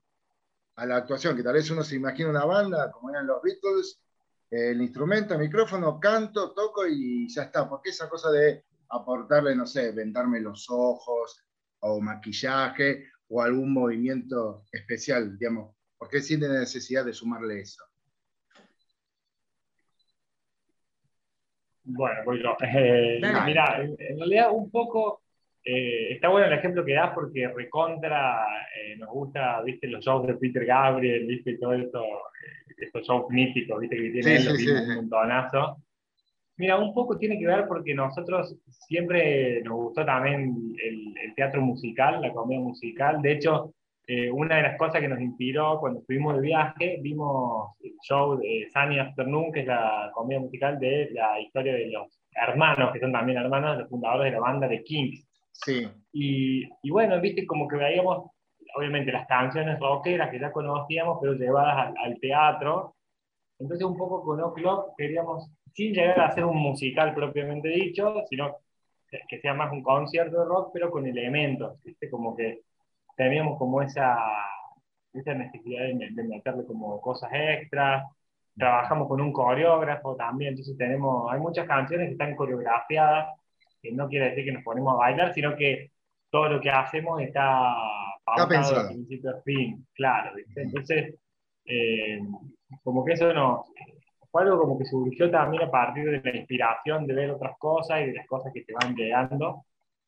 a 0.76 0.86
la 0.86 0.98
actuación? 0.98 1.36
Que 1.36 1.44
tal 1.44 1.54
vez 1.54 1.70
uno 1.70 1.84
se 1.84 1.96
imagina 1.96 2.30
una 2.30 2.46
banda, 2.46 2.92
como 2.92 3.10
eran 3.10 3.28
los 3.28 3.42
Beatles, 3.42 4.02
el 4.50 4.82
instrumento, 4.82 5.34
el 5.34 5.40
micrófono, 5.40 6.00
canto, 6.00 6.54
toco 6.54 6.88
y 6.88 7.28
ya 7.28 7.44
está. 7.44 7.68
¿Por 7.68 7.82
qué 7.82 7.90
esa 7.90 8.10
cosa 8.10 8.32
de 8.32 8.66
aportarle, 8.90 9.56
no 9.56 9.66
sé, 9.66 9.92
vendarme 9.92 10.40
los 10.40 10.68
ojos 10.70 11.44
o 11.80 12.00
maquillaje 12.00 13.08
o 13.30 13.42
algún 13.42 13.74
movimiento 13.74 14.66
especial, 14.72 15.38
digamos? 15.38 15.76
¿Por 15.98 16.10
qué 16.10 16.22
siente 16.22 16.48
necesidad 16.48 17.04
de 17.04 17.14
sumarle 17.14 17.62
eso? 17.62 17.84
Bueno, 21.86 22.22
pues 22.24 22.42
yo. 22.42 22.56
Eh, 22.66 23.20
mira, 23.46 23.82
en 23.82 24.18
realidad 24.20 24.52
un 24.52 24.70
poco 24.70 25.23
eh, 25.64 26.14
está 26.14 26.30
bueno 26.30 26.48
el 26.48 26.54
ejemplo 26.54 26.84
que 26.84 26.94
das 26.94 27.12
porque 27.14 27.48
recontra 27.48 28.46
eh, 28.76 28.96
nos 28.98 29.10
gusta, 29.10 29.62
viste, 29.62 29.88
los 29.88 30.04
shows 30.04 30.28
de 30.28 30.36
Peter 30.36 30.66
Gabriel, 30.66 31.26
viste, 31.26 31.58
todo 31.58 31.74
esto, 31.74 32.04
eh, 32.04 32.74
estos 32.78 33.08
shows 33.08 33.30
míticos, 33.30 33.80
viste, 33.80 33.96
que 33.96 34.10
tienen 34.10 34.90
un 34.90 34.96
montonazo. 34.96 35.78
Mira, 36.58 36.78
un 36.78 36.94
poco 36.94 37.18
tiene 37.18 37.40
que 37.40 37.48
ver 37.48 37.66
porque 37.68 37.96
nosotros 37.96 38.56
siempre 38.70 39.62
nos 39.64 39.76
gustó 39.76 40.06
también 40.06 40.54
el, 40.84 41.14
el 41.24 41.36
teatro 41.36 41.62
musical, 41.62 42.22
la 42.22 42.32
comedia 42.32 42.62
musical. 42.62 43.22
De 43.22 43.32
hecho, 43.32 43.74
eh, 44.06 44.30
una 44.30 44.58
de 44.58 44.64
las 44.64 44.78
cosas 44.78 45.00
que 45.00 45.08
nos 45.08 45.22
inspiró 45.22 45.80
cuando 45.80 46.02
estuvimos 46.02 46.36
de 46.36 46.42
viaje, 46.42 47.00
vimos 47.02 47.72
el 47.82 47.94
show 48.02 48.38
de 48.38 48.68
Sunny 48.74 49.00
Afternoon, 49.00 49.52
que 49.54 49.62
es 49.62 49.68
la 49.68 50.12
comedia 50.14 50.42
musical 50.42 50.78
de 50.78 51.10
la 51.14 51.40
historia 51.40 51.74
de 51.74 51.88
los 51.88 52.20
hermanos, 52.36 52.92
que 52.92 53.00
son 53.00 53.14
también 53.14 53.38
hermanos, 53.38 53.78
los 53.78 53.90
fundadores 53.90 54.26
de 54.26 54.32
la 54.32 54.42
banda 54.42 54.68
de 54.68 54.84
Kings. 54.84 55.26
Sí. 55.54 55.88
Y, 56.12 56.68
y 56.82 56.90
bueno, 56.92 57.20
viste, 57.22 57.46
como 57.46 57.68
que 57.68 57.78
veíamos, 57.78 58.32
obviamente, 58.76 59.12
las 59.12 59.28
canciones 59.28 59.80
rockeras 59.80 60.30
que 60.30 60.40
ya 60.40 60.52
conocíamos, 60.52 61.20
pero 61.22 61.34
llevadas 61.34 61.94
al, 62.04 62.20
teatro. 62.20 62.96
Entonces, 63.60 63.86
un 63.86 63.98
poco 63.98 64.24
con 64.24 64.42
O'Clock 64.42 64.96
queríamos, 64.98 65.50
sin 65.74 65.94
llegar 65.94 66.20
a 66.20 66.28
hacer 66.28 66.44
un 66.44 66.58
musical 66.58 67.14
propiamente 67.14 67.70
dicho, 67.70 68.24
sino 68.30 68.58
que 69.28 69.40
sea 69.40 69.54
más 69.54 69.72
un 69.72 69.84
concierto 69.84 70.40
de 70.40 70.46
rock, 70.46 70.72
pero 70.74 70.90
con 70.92 71.06
elementos, 71.06 71.82
¿viste? 71.84 72.10
Como 72.10 72.36
que 72.36 72.62
teníamos 73.16 73.58
como 73.58 73.82
esa, 73.82 74.18
esa 75.14 75.34
necesidad 75.34 75.84
de, 75.84 76.24
meterle 76.24 76.66
como 76.66 77.00
cosas 77.00 77.30
extras. 77.34 78.04
Trabajamos 78.58 79.08
con 79.08 79.22
un 79.22 79.34
coreógrafo 79.34 80.16
también, 80.16 80.50
entonces 80.52 80.78
tenemos, 80.78 81.32
hay 81.32 81.40
muchas 81.40 81.68
canciones 81.68 82.08
que 82.08 82.12
están 82.14 82.36
coreografiadas, 82.36 83.30
que 83.84 83.92
no 83.92 84.08
quiere 84.08 84.30
decir 84.30 84.46
que 84.46 84.54
nos 84.54 84.64
ponemos 84.64 84.94
a 84.94 84.98
bailar, 84.98 85.34
sino 85.34 85.56
que 85.56 85.92
todo 86.32 86.48
lo 86.48 86.62
que 86.62 86.70
hacemos 86.70 87.22
está 87.22 87.76
pautado 88.24 88.84
de 88.84 88.94
principio 88.94 89.30
a 89.30 89.42
fin, 89.42 89.86
claro. 89.94 90.32
Entonces, 90.56 91.16
eh, 91.66 92.20
como 92.82 93.04
que 93.04 93.14
eso 93.14 93.34
nos, 93.34 93.68
fue 94.32 94.44
algo 94.44 94.58
como 94.58 94.80
que 94.80 94.86
surgió 94.86 95.30
también 95.30 95.64
a 95.64 95.70
partir 95.72 96.06
de 96.06 96.22
la 96.32 96.38
inspiración 96.38 97.06
de 97.06 97.14
ver 97.14 97.32
otras 97.32 97.58
cosas 97.60 98.02
y 98.02 98.06
de 98.08 98.14
las 98.14 98.26
cosas 98.26 98.54
que 98.54 98.62
te 98.62 98.74
van 98.74 98.96
llegando, 98.96 99.66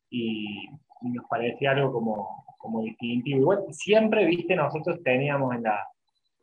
y, 0.08 0.68
y 1.02 1.10
nos 1.10 1.26
parecía 1.28 1.72
algo 1.72 1.92
como, 1.92 2.44
como 2.58 2.80
distintivo. 2.82 3.40
Igual 3.40 3.64
siempre, 3.70 4.24
viste, 4.24 4.56
nosotros 4.56 5.02
teníamos 5.04 5.54
en, 5.54 5.64
la, 5.64 5.86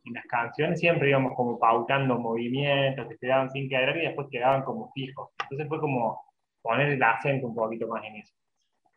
en 0.06 0.14
las 0.14 0.26
canciones, 0.26 0.80
siempre 0.80 1.10
íbamos 1.10 1.34
como 1.36 1.58
pautando 1.58 2.20
movimientos 2.20 3.08
que 3.08 3.18
quedaban 3.18 3.50
sin 3.50 3.68
quedar 3.68 3.98
y 3.98 4.02
después 4.02 4.28
quedaban 4.30 4.64
como 4.64 4.92
fijos. 4.94 5.32
Entonces 5.42 5.68
fue 5.68 5.80
como 5.80 6.22
poner 6.64 6.94
el 6.94 7.04
acento 7.04 7.48
un 7.48 7.56
poquito 7.56 7.88
más 7.88 8.04
en 8.06 8.16
eso. 8.16 8.34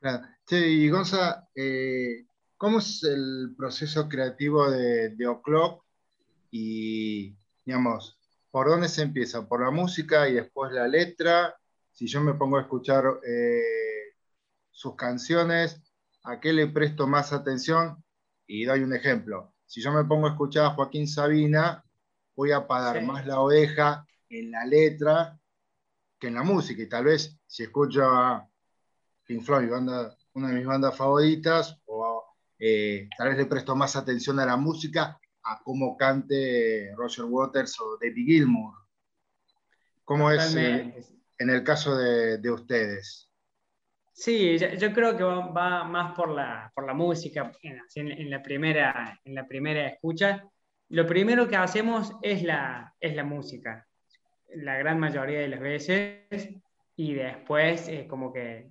Claro. 0.01 0.25
y 0.51 0.89
Gonza, 0.89 1.49
eh, 1.55 2.27
¿cómo 2.57 2.79
es 2.79 3.03
el 3.03 3.55
proceso 3.57 4.09
creativo 4.09 4.71
de, 4.71 5.11
de 5.11 5.27
O'Clock? 5.27 5.85
Y, 6.51 7.37
digamos, 7.65 8.19
¿por 8.51 8.69
dónde 8.69 8.89
se 8.89 9.03
empieza? 9.03 9.47
¿Por 9.47 9.63
la 9.63 9.71
música 9.71 10.29
y 10.29 10.35
después 10.35 10.73
la 10.73 10.87
letra? 10.87 11.55
Si 11.91 12.07
yo 12.07 12.21
me 12.21 12.35
pongo 12.35 12.57
a 12.57 12.63
escuchar 12.63 13.05
eh, 13.27 14.15
sus 14.71 14.95
canciones, 14.95 15.83
¿a 16.23 16.39
qué 16.41 16.53
le 16.53 16.69
presto 16.69 17.07
más 17.07 17.33
atención? 17.33 18.03
Y 18.47 18.65
doy 18.65 18.83
un 18.83 18.95
ejemplo. 18.95 19.55
Si 19.67 19.83
yo 19.83 19.93
me 19.93 20.05
pongo 20.05 20.29
a 20.29 20.31
escuchar 20.31 20.67
a 20.67 20.71
Joaquín 20.71 21.09
Sabina, 21.09 21.85
voy 22.37 22.53
a 22.53 22.67
pagar 22.67 23.03
más 23.03 23.27
la 23.27 23.41
oveja 23.41 24.07
en 24.29 24.53
la 24.53 24.65
letra 24.65 25.37
que 26.19 26.29
en 26.29 26.35
la 26.35 26.43
música. 26.43 26.83
Y 26.83 26.89
tal 26.89 27.05
vez 27.05 27.39
si 27.47 27.65
escucho 27.65 28.05
a 28.05 28.49
Pink 29.25 29.43
Floyd, 29.43 29.71
una 29.71 30.49
de 30.49 30.55
mis 30.55 30.67
bandas 30.67 30.97
favoritas, 30.97 31.81
o 31.87 32.25
eh, 32.59 33.09
tal 33.17 33.29
vez 33.29 33.39
le 33.39 33.47
presto 33.47 33.75
más 33.75 33.97
atención 33.97 34.39
a 34.41 34.47
la 34.47 34.57
música, 34.57 35.19
a 35.45 35.61
cómo 35.63 35.97
cante 35.97 36.93
Roger 36.97 37.25
Waters 37.25 37.81
o 37.81 37.99
David 38.01 38.27
Gilmour. 38.27 38.75
¿Cómo 40.05 40.31
es 40.31 40.55
eh, 40.55 40.95
en 41.39 41.51
el 41.51 41.65
caso 41.65 41.97
de 41.97 42.51
ustedes? 42.51 43.27
Sí, 44.17 44.57
yo, 44.59 44.95
creo 44.95 45.15
que 45.15 45.25
va, 45.25 45.85
más 45.85 46.17
por 46.17 46.31
la, 46.31 46.73
por 46.75 46.87
la 46.87 46.95
música 46.95 47.53
en, 47.63 48.31
la 48.31 48.43
primera, 48.43 49.21
en 49.23 49.35
la 49.35 49.47
primera 49.47 49.89
escucha. 49.89 50.43
Lo 50.89 51.07
primero 51.07 51.47
que 51.47 51.57
hacemos 51.57 52.13
es 52.23 52.43
la, 52.43 52.95
es 52.99 53.15
la 53.15 53.25
música, 53.25 53.87
la 54.55 54.77
gran 54.79 54.99
mayoría 54.99 55.41
de 55.41 55.49
las 55.49 55.61
veces, 55.61 56.49
y 56.97 57.15
después 57.15 57.89
eh, 57.89 58.07
como 58.09 58.33
que 58.33 58.71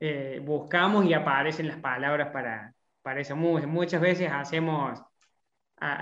eh, 0.00 0.40
buscamos 0.42 1.04
y 1.04 1.14
aparecen 1.14 1.68
las 1.68 1.78
palabras 1.78 2.30
para, 2.32 2.74
para 3.02 3.22
música. 3.34 3.66
Muchas 3.66 4.00
veces 4.00 4.30
hacemos 4.32 5.00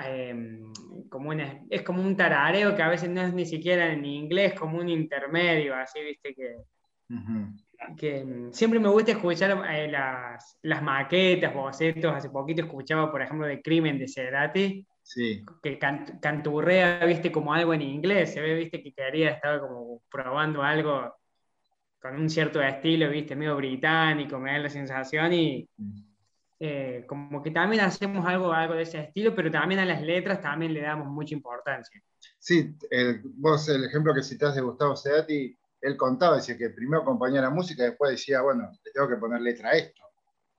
em, 0.07 0.73
como 1.09 1.31
una, 1.31 1.63
es 1.71 1.83
como 1.83 2.03
un 2.03 2.17
tarareo 2.17 2.75
que 2.75 2.83
a 2.83 2.89
veces 2.89 3.11
no 3.11 3.23
es 3.23 3.35
ni 3.35 3.47
siquiera 3.47 3.93
en 3.93 4.05
inglés, 4.05 4.55
como 4.55 4.79
un 4.79 4.89
intermedio, 4.89 5.75
así, 5.75 6.01
viste, 6.01 6.35
que 6.35 6.57
que 7.97 8.25
mm, 8.25 8.53
siempre 8.53 8.79
me 8.79 8.89
gusta 8.89 9.13
escuchar 9.13 9.65
eh, 9.71 9.89
las, 9.89 10.59
las, 10.63 10.83
maquetas, 10.83 11.55
bocetos. 11.55 12.15
Hace 12.15 12.31
poquito 12.31 12.63
escuchaba, 12.63 13.11
por 13.11 13.23
ejemplo, 13.23 13.47
de 13.47 13.63
Crimen 13.63 13.99
de 13.99 14.09
Cerati, 14.09 14.87
sí. 15.09 15.45
que 15.63 15.79
canturrea, 15.79 17.05
viste, 17.07 17.33
como 17.33 17.55
algo 17.55 17.73
en 17.73 17.83
inglés. 17.83 18.35
Se 18.35 18.41
ve, 18.41 18.55
viste, 18.55 18.83
que 18.83 18.93
quería, 18.93 19.31
estaba 19.31 19.61
como 19.61 20.03
probando 20.11 20.63
algo 20.63 21.15
con 22.01 22.15
un 22.15 22.29
cierto 22.29 22.63
estilo, 22.63 23.09
viste, 23.11 23.35
medio 23.35 23.57
británico, 23.57 24.39
me 24.39 24.53
da 24.53 24.59
la 24.59 24.69
sensación 24.69 25.33
y 25.33 25.69
mm. 25.77 26.01
eh, 26.61 27.05
como 27.09 27.43
que 27.43 27.51
también 27.51 27.83
hacemos 27.83 28.25
algo, 28.27 28.53
algo 28.53 28.75
de 28.75 28.83
ese 28.83 29.01
estilo, 29.01 29.35
pero 29.35 29.51
también 29.51 29.81
a 29.81 29.85
las 29.85 30.03
letras 30.03 30.41
también 30.41 30.75
le 30.75 30.83
damos 30.83 31.09
mucha 31.09 31.35
importancia. 31.35 32.01
Sí, 32.39 32.77
vos 33.37 33.69
el 33.69 33.85
ejemplo 33.85 34.15
que 34.15 34.23
citas 34.23 34.55
de 34.55 34.61
Gustavo 34.61 34.95
Cerati 34.95 35.57
él 35.81 35.97
contaba, 35.97 36.37
decía 36.37 36.59
que 36.59 36.71
primero 36.71 37.03
acompañaba 37.03 37.49
la 37.49 37.55
música, 37.55 37.85
y 37.85 37.87
después 37.87 38.11
decía, 38.11 38.43
bueno, 38.43 38.71
le 38.85 38.91
tengo 38.93 39.09
que 39.09 39.17
poner 39.17 39.41
letra 39.41 39.71
a 39.71 39.73
esto, 39.73 40.03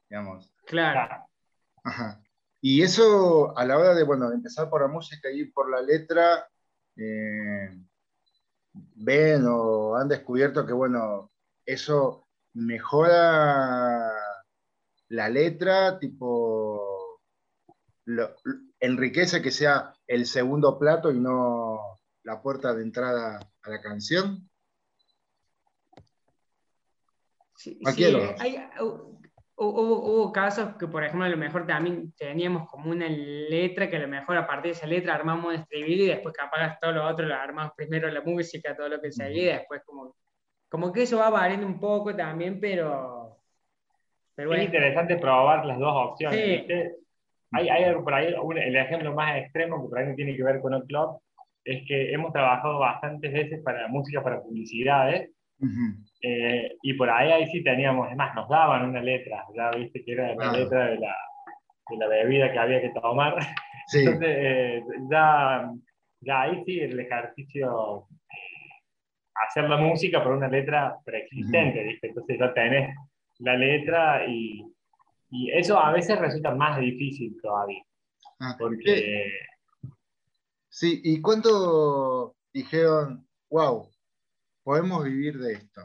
digamos. 0.09 0.51
Claro. 0.65 1.25
Ajá. 1.83 2.21
Y 2.61 2.81
eso 2.81 3.57
a 3.57 3.65
la 3.65 3.77
hora 3.77 3.95
de, 3.95 4.03
bueno, 4.03 4.31
empezar 4.31 4.69
por 4.69 4.81
la 4.81 4.87
música 4.87 5.31
y 5.31 5.41
ir 5.41 5.53
por 5.53 5.69
la 5.69 5.81
letra, 5.81 6.47
eh, 6.95 7.69
ven 8.73 9.45
o 9.47 9.95
han 9.95 10.09
descubierto 10.09 10.65
que, 10.65 10.73
bueno, 10.73 11.31
eso 11.65 12.27
mejora 12.53 14.11
la 15.09 15.29
letra, 15.29 15.97
tipo, 15.99 17.21
enriquece 18.79 19.41
que 19.41 19.51
sea 19.51 19.93
el 20.07 20.25
segundo 20.25 20.77
plato 20.77 21.11
y 21.11 21.19
no 21.19 21.99
la 22.23 22.41
puerta 22.41 22.73
de 22.73 22.83
entrada 22.83 23.39
a 23.61 23.69
la 23.69 23.81
canción. 23.81 24.49
Sí, 27.55 27.79
hubo, 29.59 30.31
casos 30.31 30.75
que, 30.77 30.87
por 30.87 31.03
ejemplo, 31.03 31.25
a 31.25 31.29
lo 31.29 31.37
mejor 31.37 31.67
también 31.67 32.13
teníamos 32.13 32.69
como 32.69 32.91
una 32.91 33.07
letra 33.09 33.89
que 33.89 33.97
a 33.97 33.99
lo 33.99 34.07
mejor 34.07 34.37
a 34.37 34.47
partir 34.47 34.71
de 34.71 34.77
esa 34.77 34.87
letra 34.87 35.15
armamos 35.15 35.45
un 35.45 35.59
estribillo 35.59 36.05
y 36.05 36.07
después 36.07 36.35
que 36.35 36.43
apagas 36.43 36.79
todo 36.79 36.93
lo 36.93 37.05
otro, 37.05 37.25
lo 37.25 37.35
armamos 37.35 37.73
primero 37.75 38.09
la 38.09 38.21
música, 38.21 38.75
todo 38.75 38.89
lo 38.89 39.01
que 39.01 39.11
seguía, 39.11 39.41
y 39.41 39.57
después 39.57 39.81
como, 39.85 40.15
como 40.69 40.91
que 40.93 41.03
eso 41.03 41.17
va 41.17 41.29
variando 41.29 41.67
un 41.67 41.79
poco 41.79 42.15
también, 42.15 42.59
pero... 42.59 43.37
pero 44.35 44.53
Es 44.53 44.63
interesante 44.63 45.17
probar 45.17 45.65
las 45.65 45.77
dos 45.77 46.11
opciones. 46.11 46.65
Hay, 47.51 47.67
hay, 47.67 47.95
por 47.95 48.13
ahí 48.13 48.33
el 48.57 48.75
ejemplo 48.75 49.13
más 49.13 49.37
extremo 49.37 49.81
que 49.81 49.89
por 49.89 49.99
ahí 49.99 50.07
no 50.07 50.15
tiene 50.15 50.35
que 50.35 50.43
ver 50.43 50.61
con 50.61 50.73
el 50.73 50.83
club 50.83 51.19
es 51.65 51.85
que 51.87 52.13
hemos 52.13 52.31
trabajado 52.31 52.79
bastantes 52.79 53.31
veces 53.33 53.61
para 53.63 53.87
música 53.87 54.23
para 54.23 54.41
publicidades 54.41 55.31
eh, 56.21 56.77
y 56.81 56.93
por 56.93 57.09
ahí, 57.09 57.31
ahí 57.31 57.47
sí 57.51 57.63
teníamos, 57.63 58.07
además 58.07 58.35
nos 58.35 58.49
daban 58.49 58.89
una 58.89 59.01
letra, 59.01 59.45
ya 59.55 59.71
viste 59.71 60.03
que 60.03 60.13
era 60.13 60.35
la 60.35 60.51
letra 60.51 60.85
de 60.85 60.99
la, 60.99 61.15
de 61.89 61.97
la, 61.97 62.07
bebida 62.07 62.51
que 62.51 62.59
había 62.59 62.81
que 62.81 62.89
tomar. 62.89 63.35
Entonces, 63.93 64.29
eh, 64.29 64.83
ya, 65.09 65.71
ya 66.21 66.41
ahí 66.41 66.63
sí 66.65 66.79
el 66.79 66.99
ejercicio, 66.99 68.07
eh, 68.09 68.69
hacer 69.47 69.69
la 69.69 69.77
música 69.77 70.23
por 70.23 70.33
una 70.33 70.47
letra 70.47 70.97
preexistente, 71.03 71.99
Entonces 72.01 72.37
ya 72.39 72.53
tenés 72.53 72.95
la 73.39 73.55
letra 73.55 74.25
y, 74.27 74.61
y, 75.29 75.51
eso 75.51 75.79
a 75.79 75.91
veces 75.91 76.19
resulta 76.19 76.53
más 76.53 76.79
difícil 76.79 77.37
todavía. 77.41 77.83
Ah, 78.39 78.55
porque... 78.57 79.31
Sí, 80.69 81.01
¿y 81.03 81.19
cuánto 81.19 82.35
dijeron, 82.53 83.27
wow, 83.49 83.89
podemos 84.69 85.03
vivir 85.03 85.39
de 85.39 85.53
esto. 85.53 85.81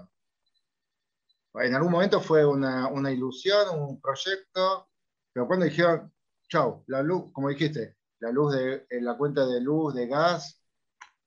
En 1.54 1.74
algún 1.74 1.90
momento 1.90 2.20
fue 2.20 2.44
una, 2.44 3.10
ilusión, 3.10 3.80
un 3.80 3.98
proyecto, 3.98 4.90
pero 5.32 5.46
cuando 5.46 5.64
dijeron, 5.64 6.12
chau, 6.50 6.84
la 6.88 7.00
luz, 7.00 7.32
como 7.32 7.48
dijiste, 7.48 7.96
la 8.18 8.30
luz 8.30 8.54
de 8.54 8.84
la 9.00 9.16
cuenta 9.16 9.46
de 9.46 9.62
luz, 9.62 9.94
de 9.94 10.06
gas, 10.06 10.62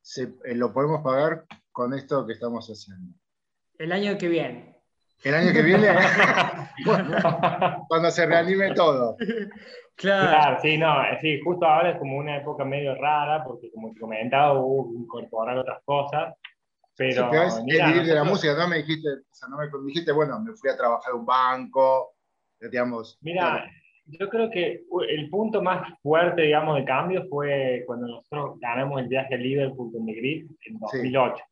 se, 0.03 0.35
eh, 0.45 0.53
lo 0.53 0.71
podemos 0.71 1.01
pagar 1.01 1.45
con 1.71 1.95
esto 1.95 2.27
que 2.27 2.33
estamos 2.33 2.67
haciendo. 2.67 3.17
El 3.79 3.91
año 3.91 4.19
que 4.19 4.27
viene. 4.27 4.79
El 5.23 5.33
año 5.33 5.51
que 5.51 5.63
viene, 5.63 5.87
cuando 7.87 8.11
se 8.11 8.27
reanime 8.27 8.75
todo. 8.75 9.17
Claro. 9.95 10.59
sí, 10.61 10.77
no, 10.77 10.93
sí, 11.21 11.41
justo 11.43 11.65
ahora 11.65 11.93
es 11.93 11.97
como 11.97 12.17
una 12.17 12.37
época 12.37 12.63
medio 12.63 12.93
rara, 12.93 13.43
porque 13.43 13.71
como 13.71 13.91
te 13.93 13.99
comentaba, 13.99 14.53
hubo 14.53 14.91
que 14.91 14.95
incorporar 14.99 15.57
otras 15.57 15.81
cosas, 15.85 16.35
pero... 16.97 17.31
es 17.31 17.63
vivir 17.63 18.03
de 18.03 18.15
la 18.15 18.23
música, 18.23 18.55
¿no? 18.55 18.67
Me 18.67 18.77
dijiste, 18.77 19.07
o 19.09 19.33
sea, 19.33 19.47
no 19.47 19.57
me 19.57 19.67
dijiste, 19.87 20.11
bueno, 20.11 20.39
me 20.39 20.53
fui 20.53 20.69
a 20.69 20.77
trabajar 20.77 21.13
en 21.13 21.19
un 21.19 21.25
banco, 21.25 22.15
digamos... 22.59 23.17
Mira, 23.21 23.69
yo 24.05 24.29
creo 24.29 24.49
que 24.49 24.85
el 25.09 25.29
punto 25.29 25.61
más 25.61 25.93
fuerte, 26.01 26.43
digamos, 26.43 26.77
de 26.77 26.85
cambio 26.85 27.25
fue 27.29 27.83
cuando 27.85 28.07
nosotros 28.07 28.59
ganamos 28.59 29.01
el 29.01 29.07
viaje 29.07 29.35
a 29.35 29.37
Liverpool 29.37 29.91
con 29.91 30.05
The 30.05 30.13
Grid 30.13 30.49
en 30.65 30.79
2008. 30.79 31.43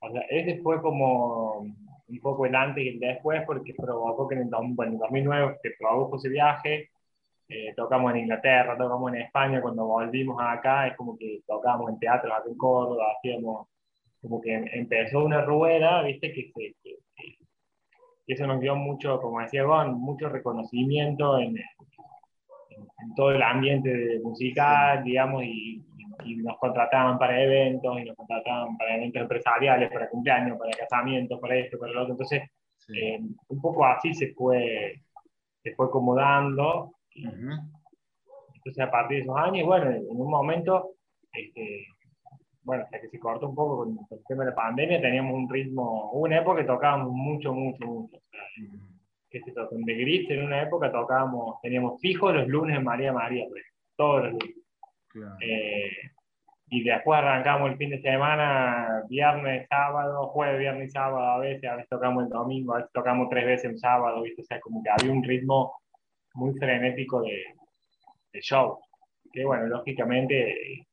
O 0.00 0.10
sea, 0.10 0.22
ese 0.30 0.60
fue 0.62 0.80
como 0.82 1.60
un 1.60 2.20
poco 2.20 2.46
el 2.46 2.54
antes 2.54 2.84
y 2.84 2.88
el 2.88 2.98
después, 2.98 3.42
porque 3.46 3.74
provocó 3.74 4.26
que 4.26 4.34
en 4.34 4.42
el, 4.42 4.48
bueno, 4.50 4.92
en 4.92 4.98
2009 4.98 5.58
se 5.62 5.70
produjo 5.78 6.16
ese 6.16 6.28
viaje, 6.28 6.90
eh, 7.48 7.74
tocamos 7.76 8.12
en 8.12 8.20
Inglaterra, 8.20 8.76
tocamos 8.76 9.12
en 9.12 9.20
España, 9.20 9.60
cuando 9.60 9.86
volvimos 9.86 10.36
acá 10.40 10.88
es 10.88 10.96
como 10.96 11.16
que 11.16 11.42
tocamos 11.46 11.90
en 11.90 11.98
teatro 11.98 12.34
acá 12.34 12.48
en 12.48 12.56
Córdoba, 12.56 13.04
hacíamos 13.16 13.68
como 14.22 14.40
que 14.40 14.54
empezó 14.54 15.24
una 15.24 15.42
rueda, 15.42 16.02
viste, 16.02 16.32
que, 16.32 16.52
que, 16.52 16.74
que, 16.82 16.98
eso 18.26 18.46
nos 18.46 18.60
dio 18.60 18.76
mucho, 18.76 19.20
como 19.20 19.40
decía 19.40 19.64
Gon, 19.64 20.00
mucho 20.00 20.28
reconocimiento 20.28 21.38
en, 21.38 21.56
en, 21.56 23.14
todo 23.16 23.32
el 23.32 23.42
ambiente 23.42 24.20
musical, 24.22 25.02
digamos, 25.04 25.42
y, 25.44 25.82
y, 26.24 26.36
nos 26.36 26.56
contrataban 26.58 27.18
para 27.18 27.42
eventos, 27.42 27.98
y 28.00 28.04
nos 28.04 28.16
contrataban 28.16 28.76
para 28.78 28.96
eventos 28.96 29.22
empresariales, 29.22 29.92
para 29.92 30.08
cumpleaños, 30.08 30.56
para 30.56 30.70
casamientos, 30.70 31.38
para 31.40 31.56
esto, 31.56 31.78
para 31.78 31.92
lo 31.92 32.02
otro. 32.02 32.12
Entonces, 32.12 32.42
eh, 32.96 33.20
un 33.48 33.60
poco 33.60 33.84
así 33.84 34.14
se 34.14 34.32
fue, 34.32 35.02
se 35.62 35.74
fue 35.74 35.86
acomodando 35.86 36.94
entonces, 38.64 38.84
a 38.84 38.90
partir 38.90 39.18
de 39.18 39.22
esos 39.24 39.36
años, 39.36 39.66
bueno, 39.66 39.90
en 39.90 40.06
un 40.08 40.30
momento, 40.30 40.94
este, 41.32 41.86
bueno, 42.72 42.84
hasta 42.84 43.00
que 43.02 43.08
se 43.08 43.18
cortó 43.18 43.50
un 43.50 43.54
poco 43.54 43.84
con, 43.84 43.98
el 44.10 44.24
tema 44.26 44.44
de 44.44 44.50
la 44.50 44.56
pandemia, 44.56 45.00
teníamos 45.00 45.34
un 45.34 45.48
ritmo, 45.48 46.10
una 46.12 46.38
época 46.38 46.62
que 46.62 46.66
tocábamos 46.66 47.12
mucho, 47.12 47.52
mucho, 47.52 47.86
mucho. 47.86 48.18
que 49.28 49.40
se 49.42 49.52
tocó 49.52 49.76
en 49.76 49.84
The 49.84 49.92
Gris, 49.92 50.30
en 50.30 50.44
una 50.44 50.62
época 50.62 50.90
tocábamos, 50.90 51.60
teníamos 51.60 52.00
fijo 52.00 52.32
los 52.32 52.48
lunes 52.48 52.78
en 52.78 52.84
María 52.84 53.12
María, 53.12 53.44
pues, 53.50 53.62
todos 53.94 54.24
los 54.24 54.32
lunes. 54.32 54.56
Eh, 55.42 55.90
y 56.68 56.82
después 56.82 57.18
arrancamos 57.18 57.72
el 57.72 57.76
fin 57.76 57.90
de 57.90 58.00
semana, 58.00 59.02
viernes, 59.06 59.66
sábado, 59.68 60.28
jueves, 60.28 60.58
viernes 60.58 60.88
y 60.88 60.92
sábado, 60.92 61.18
a 61.18 61.38
veces, 61.40 61.68
a 61.68 61.76
veces 61.76 61.90
tocamos 61.90 62.24
el 62.24 62.30
domingo, 62.30 62.72
a 62.72 62.78
veces 62.78 62.92
tocamos 62.94 63.28
tres 63.28 63.44
veces 63.44 63.70
en 63.70 63.78
sábado, 63.78 64.22
¿viste? 64.22 64.40
O 64.40 64.44
sea, 64.46 64.58
como 64.60 64.82
que 64.82 64.88
había 64.88 65.12
un 65.12 65.22
ritmo 65.22 65.74
muy 66.32 66.54
frenético 66.54 67.20
de, 67.20 67.44
de 68.32 68.40
show. 68.40 68.78
Que 69.30 69.44
bueno, 69.44 69.66
lógicamente, 69.66 70.86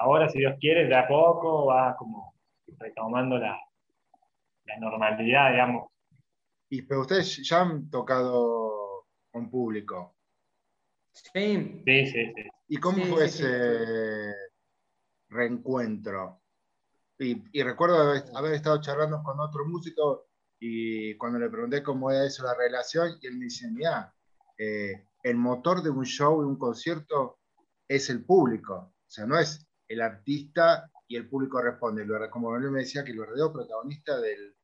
ahora 0.00 0.28
si 0.28 0.38
Dios 0.38 0.54
quiere, 0.60 0.86
de 0.86 0.96
a 0.96 1.06
poco 1.06 1.66
va 1.66 1.96
como 1.96 2.34
retomando 2.78 3.38
la, 3.38 3.58
la 4.64 4.78
normalidad, 4.78 5.50
digamos. 5.52 5.90
Y 6.68 6.82
pero 6.82 7.02
ustedes 7.02 7.46
ya 7.48 7.62
han 7.62 7.90
tocado 7.90 9.06
con 9.30 9.50
público. 9.50 10.16
Sí. 11.12 11.82
Sí, 11.84 12.06
sí, 12.06 12.32
sí. 12.34 12.42
¿Y 12.68 12.76
cómo 12.76 13.04
fue 13.06 13.26
ese 13.26 14.32
reencuentro? 15.28 16.40
Y, 17.18 17.42
y 17.52 17.62
recuerdo 17.62 17.96
haber, 17.96 18.22
haber, 18.34 18.54
estado 18.54 18.80
charlando 18.80 19.22
con 19.22 19.38
otro 19.40 19.66
músico 19.66 20.30
y 20.58 21.16
cuando 21.16 21.38
le 21.38 21.48
pregunté 21.48 21.82
cómo 21.82 22.10
era 22.10 22.26
eso 22.26 22.44
la 22.44 22.54
relación, 22.54 23.18
y 23.20 23.26
él 23.26 23.38
me 23.38 23.44
dice, 23.46 23.68
mira, 23.70 24.14
eh, 24.58 25.06
el 25.22 25.36
motor 25.36 25.82
de 25.82 25.88
un 25.88 26.04
show, 26.04 26.42
de 26.42 26.46
un 26.46 26.58
concierto, 26.58 27.38
es 27.88 28.10
el 28.10 28.24
público. 28.24 28.74
O 28.74 29.10
sea, 29.10 29.24
no 29.24 29.38
es 29.38 29.66
el 29.90 30.00
artista 30.00 30.88
y 31.08 31.16
el 31.16 31.28
público 31.28 31.60
responde. 31.60 32.06
Como 32.30 32.56
él 32.56 32.70
me 32.70 32.80
decía 32.80 33.04
que 33.04 33.10
el 33.10 33.18
verdadero 33.18 33.52
protagonista 33.52 34.20
del, 34.20 34.54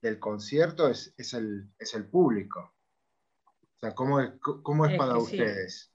del 0.00 0.18
concierto 0.18 0.88
es, 0.88 1.14
es, 1.18 1.34
el, 1.34 1.68
es, 1.78 1.94
el, 1.94 2.06
público. 2.06 2.74
O 3.44 3.78
sea, 3.78 3.94
¿cómo 3.94 4.20
es, 4.20 4.30
cómo 4.40 4.86
es, 4.86 4.96
para 4.96 5.18
ustedes? 5.18 5.92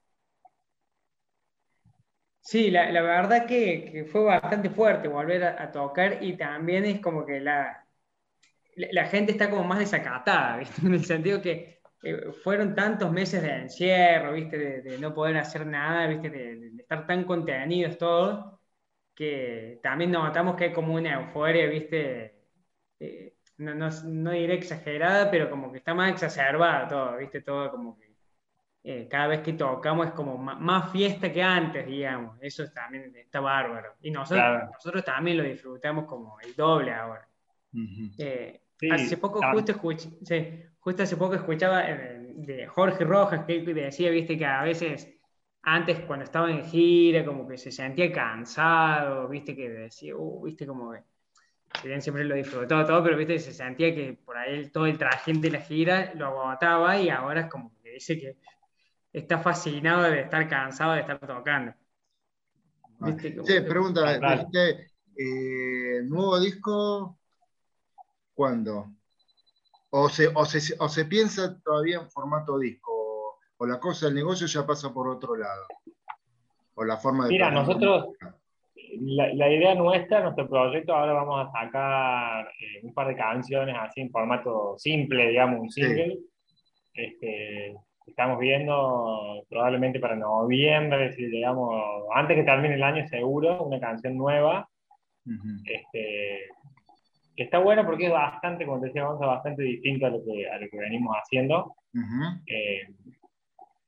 Sí, 2.40 2.70
la, 2.70 2.90
la 2.92 3.02
verdad 3.02 3.44
que, 3.44 3.90
que, 3.90 4.04
fue 4.04 4.22
bastante 4.22 4.70
fuerte 4.70 5.08
volver 5.08 5.42
a, 5.44 5.62
a, 5.62 5.72
tocar 5.72 6.22
y 6.22 6.36
también 6.36 6.84
es 6.84 7.00
como 7.00 7.26
que 7.26 7.40
la, 7.40 7.84
la, 8.76 9.06
gente 9.06 9.32
está 9.32 9.50
como 9.50 9.64
más 9.64 9.80
desacatada, 9.80 10.62
en 10.84 10.94
el 10.94 11.04
sentido 11.04 11.42
que 11.42 11.80
eh, 12.02 12.32
fueron 12.44 12.74
tantos 12.74 13.10
meses 13.12 13.42
de 13.42 13.50
encierro, 13.50 14.32
¿viste? 14.32 14.82
De, 14.82 14.98
no 14.98 15.12
poder 15.12 15.36
hacer 15.38 15.66
nada, 15.66 16.06
¿viste? 16.06 16.30
De, 16.30 16.70
estar 16.78 17.06
tan 17.06 17.24
contenidos 17.24 17.98
todos, 17.98 18.59
que 19.14 19.80
también 19.82 20.10
notamos 20.10 20.56
que 20.56 20.64
hay 20.64 20.72
como 20.72 20.94
una 20.94 21.14
euforia, 21.14 21.66
¿viste? 21.66 22.34
Eh, 22.98 23.34
no, 23.58 23.74
no, 23.74 23.88
no, 24.04 24.30
diré 24.30 24.54
exagerada, 24.54 25.30
pero 25.30 25.50
como 25.50 25.70
que 25.70 25.78
está 25.78 25.94
más 25.94 26.12
exacerbada 26.12 26.88
todo, 26.88 27.16
¿viste? 27.18 27.42
Todo 27.42 27.70
como 27.70 27.98
que 27.98 28.10
eh, 28.82 29.06
cada 29.10 29.26
vez 29.26 29.40
que 29.40 29.52
tocamos 29.52 30.06
es 30.06 30.12
como 30.12 30.38
más, 30.38 30.90
fiesta 30.90 31.30
que 31.30 31.42
antes, 31.42 31.86
digamos. 31.86 32.38
Eso 32.40 32.64
también 32.72 33.14
está 33.16 33.40
bárbaro. 33.40 33.94
Y 34.00 34.10
nosotros, 34.10 34.62
nosotros 34.72 35.04
también 35.04 35.36
lo 35.36 35.44
disfrutamos 35.44 36.06
como 36.06 36.40
el 36.40 36.54
doble 36.54 36.92
ahora. 36.94 37.28
hace 38.90 39.16
poco 39.18 39.40
justo 39.52 39.72
escuché, 39.72 40.08
sí, 40.22 40.62
justo 40.78 41.02
hace 41.02 41.16
poco 41.16 41.34
escuchaba 41.34 41.82
eh, 41.90 42.32
de 42.36 42.66
Jorge 42.66 43.04
Rojas 43.04 43.44
que 43.44 43.60
decía, 43.60 44.10
viste, 44.10 44.38
que 44.38 44.46
a 44.46 44.62
veces 44.62 45.19
antes 45.62 46.00
cuando 46.00 46.24
estaba 46.24 46.50
en 46.50 46.64
gira 46.64 47.24
como 47.24 47.46
que 47.46 47.58
se 47.58 47.70
sentía 47.70 48.10
cansado, 48.12 49.28
viste, 49.28 49.54
que 49.54 49.68
decía, 49.68 50.16
uh, 50.16 50.42
viste, 50.42 50.66
como 50.66 50.92
que 50.92 51.88
bien 51.88 52.02
siempre 52.02 52.24
lo 52.24 52.34
disfrutó 52.34 52.84
todo, 52.84 53.02
pero 53.02 53.16
viste, 53.16 53.38
se 53.38 53.52
sentía 53.52 53.94
que 53.94 54.18
por 54.24 54.36
ahí 54.36 54.68
todo 54.70 54.86
el 54.86 54.98
traje 54.98 55.32
de 55.32 55.50
la 55.50 55.60
gira 55.60 56.12
lo 56.14 56.26
agotaba 56.26 56.98
y 56.98 57.10
ahora 57.10 57.42
es 57.42 57.46
como 57.48 57.72
que 57.82 57.90
dice 57.90 58.18
que 58.18 58.36
está 59.12 59.38
fascinado 59.38 60.02
de 60.02 60.20
estar 60.20 60.48
cansado 60.48 60.92
de 60.92 61.00
estar 61.00 61.18
tocando. 61.18 61.74
¿Viste? 63.00 63.36
sí, 63.44 63.60
pregunta, 63.60 64.20
eh, 65.16 66.02
¿nuevo 66.04 66.38
disco 66.40 67.18
cuándo? 68.34 68.92
O 69.90 70.08
se, 70.08 70.28
o, 70.28 70.44
se, 70.44 70.74
o 70.78 70.88
se 70.88 71.04
piensa 71.06 71.58
todavía 71.62 71.98
en 71.98 72.10
formato 72.10 72.58
disco, 72.58 72.99
o 73.62 73.66
la 73.66 73.78
cosa 73.78 74.06
del 74.06 74.14
negocio 74.14 74.46
ya 74.46 74.66
pasa 74.66 74.92
por 74.92 75.06
otro 75.06 75.36
lado. 75.36 75.66
O 76.74 76.84
la 76.84 76.96
forma 76.96 77.24
de. 77.24 77.30
Mira, 77.30 77.50
nosotros, 77.50 78.14
la, 79.00 79.34
la, 79.34 79.52
idea 79.52 79.74
nuestra, 79.74 80.22
nuestro 80.22 80.48
proyecto, 80.48 80.94
ahora 80.94 81.12
vamos 81.12 81.46
a 81.46 81.52
sacar 81.52 82.48
eh, 82.58 82.80
un 82.82 82.94
par 82.94 83.08
de 83.08 83.16
canciones 83.16 83.76
así 83.78 84.00
en 84.00 84.10
formato 84.10 84.76
simple, 84.78 85.28
digamos, 85.28 85.60
un 85.60 85.70
single. 85.70 86.16
Sí. 86.16 86.30
Este, 86.94 87.76
estamos 88.06 88.38
viendo 88.38 89.44
probablemente 89.50 90.00
para 90.00 90.16
noviembre, 90.16 91.12
si 91.12 91.26
digamos, 91.26 91.82
antes 92.14 92.36
que 92.36 92.44
termine 92.44 92.76
el 92.76 92.82
año 92.82 93.06
seguro, 93.08 93.62
una 93.62 93.78
canción 93.78 94.16
nueva. 94.16 94.66
Uh 95.26 95.32
-huh. 95.32 95.62
este, 95.66 96.48
está 97.36 97.58
bueno 97.58 97.84
porque 97.84 98.06
es 98.06 98.12
bastante, 98.12 98.64
como 98.64 98.80
te 98.80 98.86
decía 98.86 99.04
bastante 99.04 99.62
distinto 99.64 100.06
a 100.06 100.10
lo 100.10 100.24
que, 100.24 100.48
a 100.48 100.58
lo 100.58 100.66
que 100.70 100.78
venimos 100.78 101.14
haciendo. 101.14 101.74
Uh 101.92 101.98
-huh. 101.98 102.42
eh, 102.46 102.86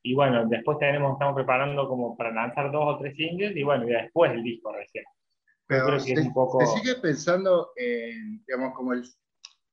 y 0.02 0.14
bueno, 0.14 0.46
después 0.48 0.78
tenemos, 0.78 1.12
estamos 1.12 1.34
preparando 1.34 1.88
como 1.88 2.16
para 2.16 2.32
lanzar 2.32 2.72
dos 2.72 2.94
o 2.94 2.98
tres 2.98 3.16
singles 3.16 3.56
y 3.56 3.62
bueno, 3.62 3.88
y 3.88 3.92
después 3.92 4.32
el 4.32 4.42
disco 4.42 4.72
recién. 4.72 5.04
Pero 5.66 5.86
creo 5.86 5.98
que 5.98 6.14
te, 6.14 6.20
es 6.20 6.26
un 6.26 6.32
poco... 6.32 6.58
¿te 6.58 6.66
sigue 6.66 6.96
pensando 6.96 7.70
en, 7.76 8.44
digamos, 8.46 8.74
como 8.74 8.92
el, 8.92 9.04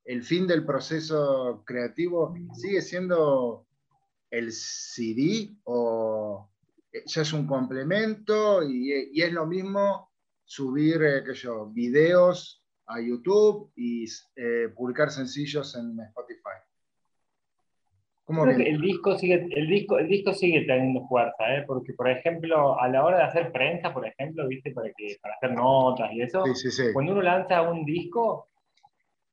el 0.04 0.22
fin 0.22 0.46
del 0.46 0.64
proceso 0.64 1.62
creativo, 1.66 2.34
sigue 2.54 2.80
siendo 2.80 3.66
el 4.30 4.52
CD 4.52 5.56
o 5.64 6.48
ya 7.06 7.22
es 7.22 7.32
un 7.32 7.46
complemento 7.46 8.62
y, 8.62 9.10
y 9.12 9.22
es 9.22 9.32
lo 9.32 9.46
mismo 9.46 10.10
subir, 10.44 11.02
eh, 11.02 11.22
qué 11.24 11.34
yo, 11.34 11.66
videos 11.66 12.64
a 12.86 13.00
YouTube 13.00 13.72
y 13.76 14.04
eh, 14.34 14.68
publicar 14.74 15.10
sencillos 15.10 15.76
en 15.76 15.98
Spotify. 16.00 16.58
¿Cómo 18.30 18.44
Creo 18.44 18.58
que 18.58 18.70
el 18.70 18.80
disco 18.80 19.18
sigue, 19.18 19.44
el 19.50 19.66
disco, 19.66 19.98
el 19.98 20.06
disco 20.06 20.32
sigue 20.32 20.60
teniendo 20.60 21.04
fuerza, 21.08 21.52
¿eh? 21.52 21.64
porque 21.66 21.94
por 21.94 22.08
ejemplo, 22.08 22.80
a 22.80 22.86
la 22.86 23.04
hora 23.04 23.16
de 23.16 23.22
hacer 23.24 23.50
prensa, 23.50 23.92
por 23.92 24.06
ejemplo, 24.06 24.46
viste, 24.46 24.70
para, 24.70 24.88
que, 24.96 25.16
para 25.20 25.34
hacer 25.34 25.52
notas 25.52 26.12
y 26.12 26.22
eso, 26.22 26.44
sí, 26.44 26.54
sí, 26.54 26.70
sí. 26.70 26.92
cuando 26.92 27.10
uno 27.10 27.22
lanza 27.22 27.60
un 27.62 27.84
disco, 27.84 28.46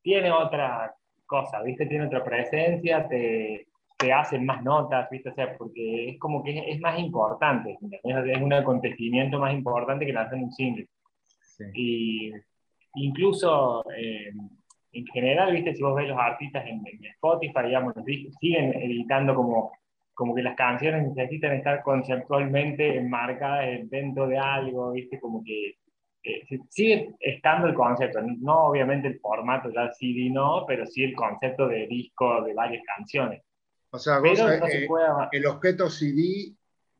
tiene 0.02 0.32
otra 0.32 0.92
cosa, 1.26 1.62
viste, 1.62 1.86
tiene 1.86 2.06
otra 2.06 2.24
presencia, 2.24 3.06
te, 3.06 3.68
te 3.96 4.12
hacen 4.12 4.44
más 4.44 4.64
notas, 4.64 5.08
viste, 5.10 5.28
o 5.28 5.34
sea, 5.34 5.56
porque 5.56 6.08
es 6.08 6.18
como 6.18 6.42
que 6.42 6.58
es, 6.58 6.64
es 6.74 6.80
más 6.80 6.98
importante, 6.98 7.78
es 8.02 8.42
un 8.42 8.52
acontecimiento 8.52 9.38
más 9.38 9.54
importante 9.54 10.06
que 10.06 10.12
lanzar 10.12 10.40
un 10.40 10.50
single. 10.50 10.88
Y 11.72 12.32
incluso 12.94 13.84
eh, 13.96 14.32
en 14.92 15.06
general, 15.06 15.52
viste, 15.52 15.74
si 15.74 15.82
vos 15.82 15.94
ves 15.94 16.08
los 16.08 16.18
artistas 16.18 16.64
en, 16.66 16.82
Spotify, 17.14 17.66
digamos, 17.66 17.94
siguen 18.40 18.74
editando 18.74 19.34
como, 19.34 19.72
como 20.14 20.34
que 20.34 20.42
las 20.42 20.56
canciones 20.56 21.14
necesitan 21.14 21.52
estar 21.52 21.82
conceptualmente 21.82 22.96
enmarcadas 22.96 23.88
dentro 23.90 24.26
de 24.26 24.38
algo, 24.38 24.92
viste, 24.92 25.20
como 25.20 25.42
que 25.44 25.74
sigue 26.70 27.14
estando 27.20 27.68
el 27.68 27.74
concepto, 27.74 28.20
no 28.22 28.66
obviamente 28.66 29.08
el 29.08 29.20
formato 29.20 29.70
ya 29.70 29.90
CD 29.92 30.30
no, 30.30 30.64
pero 30.66 30.84
sí 30.86 31.04
el 31.04 31.14
concepto 31.14 31.68
de 31.68 31.86
disco 31.86 32.42
de 32.42 32.54
varias 32.54 32.82
canciones. 32.84 33.42
O 33.90 33.98
sea, 33.98 34.18
el 35.32 35.46
objeto 35.46 35.88
CD, 35.88 36.52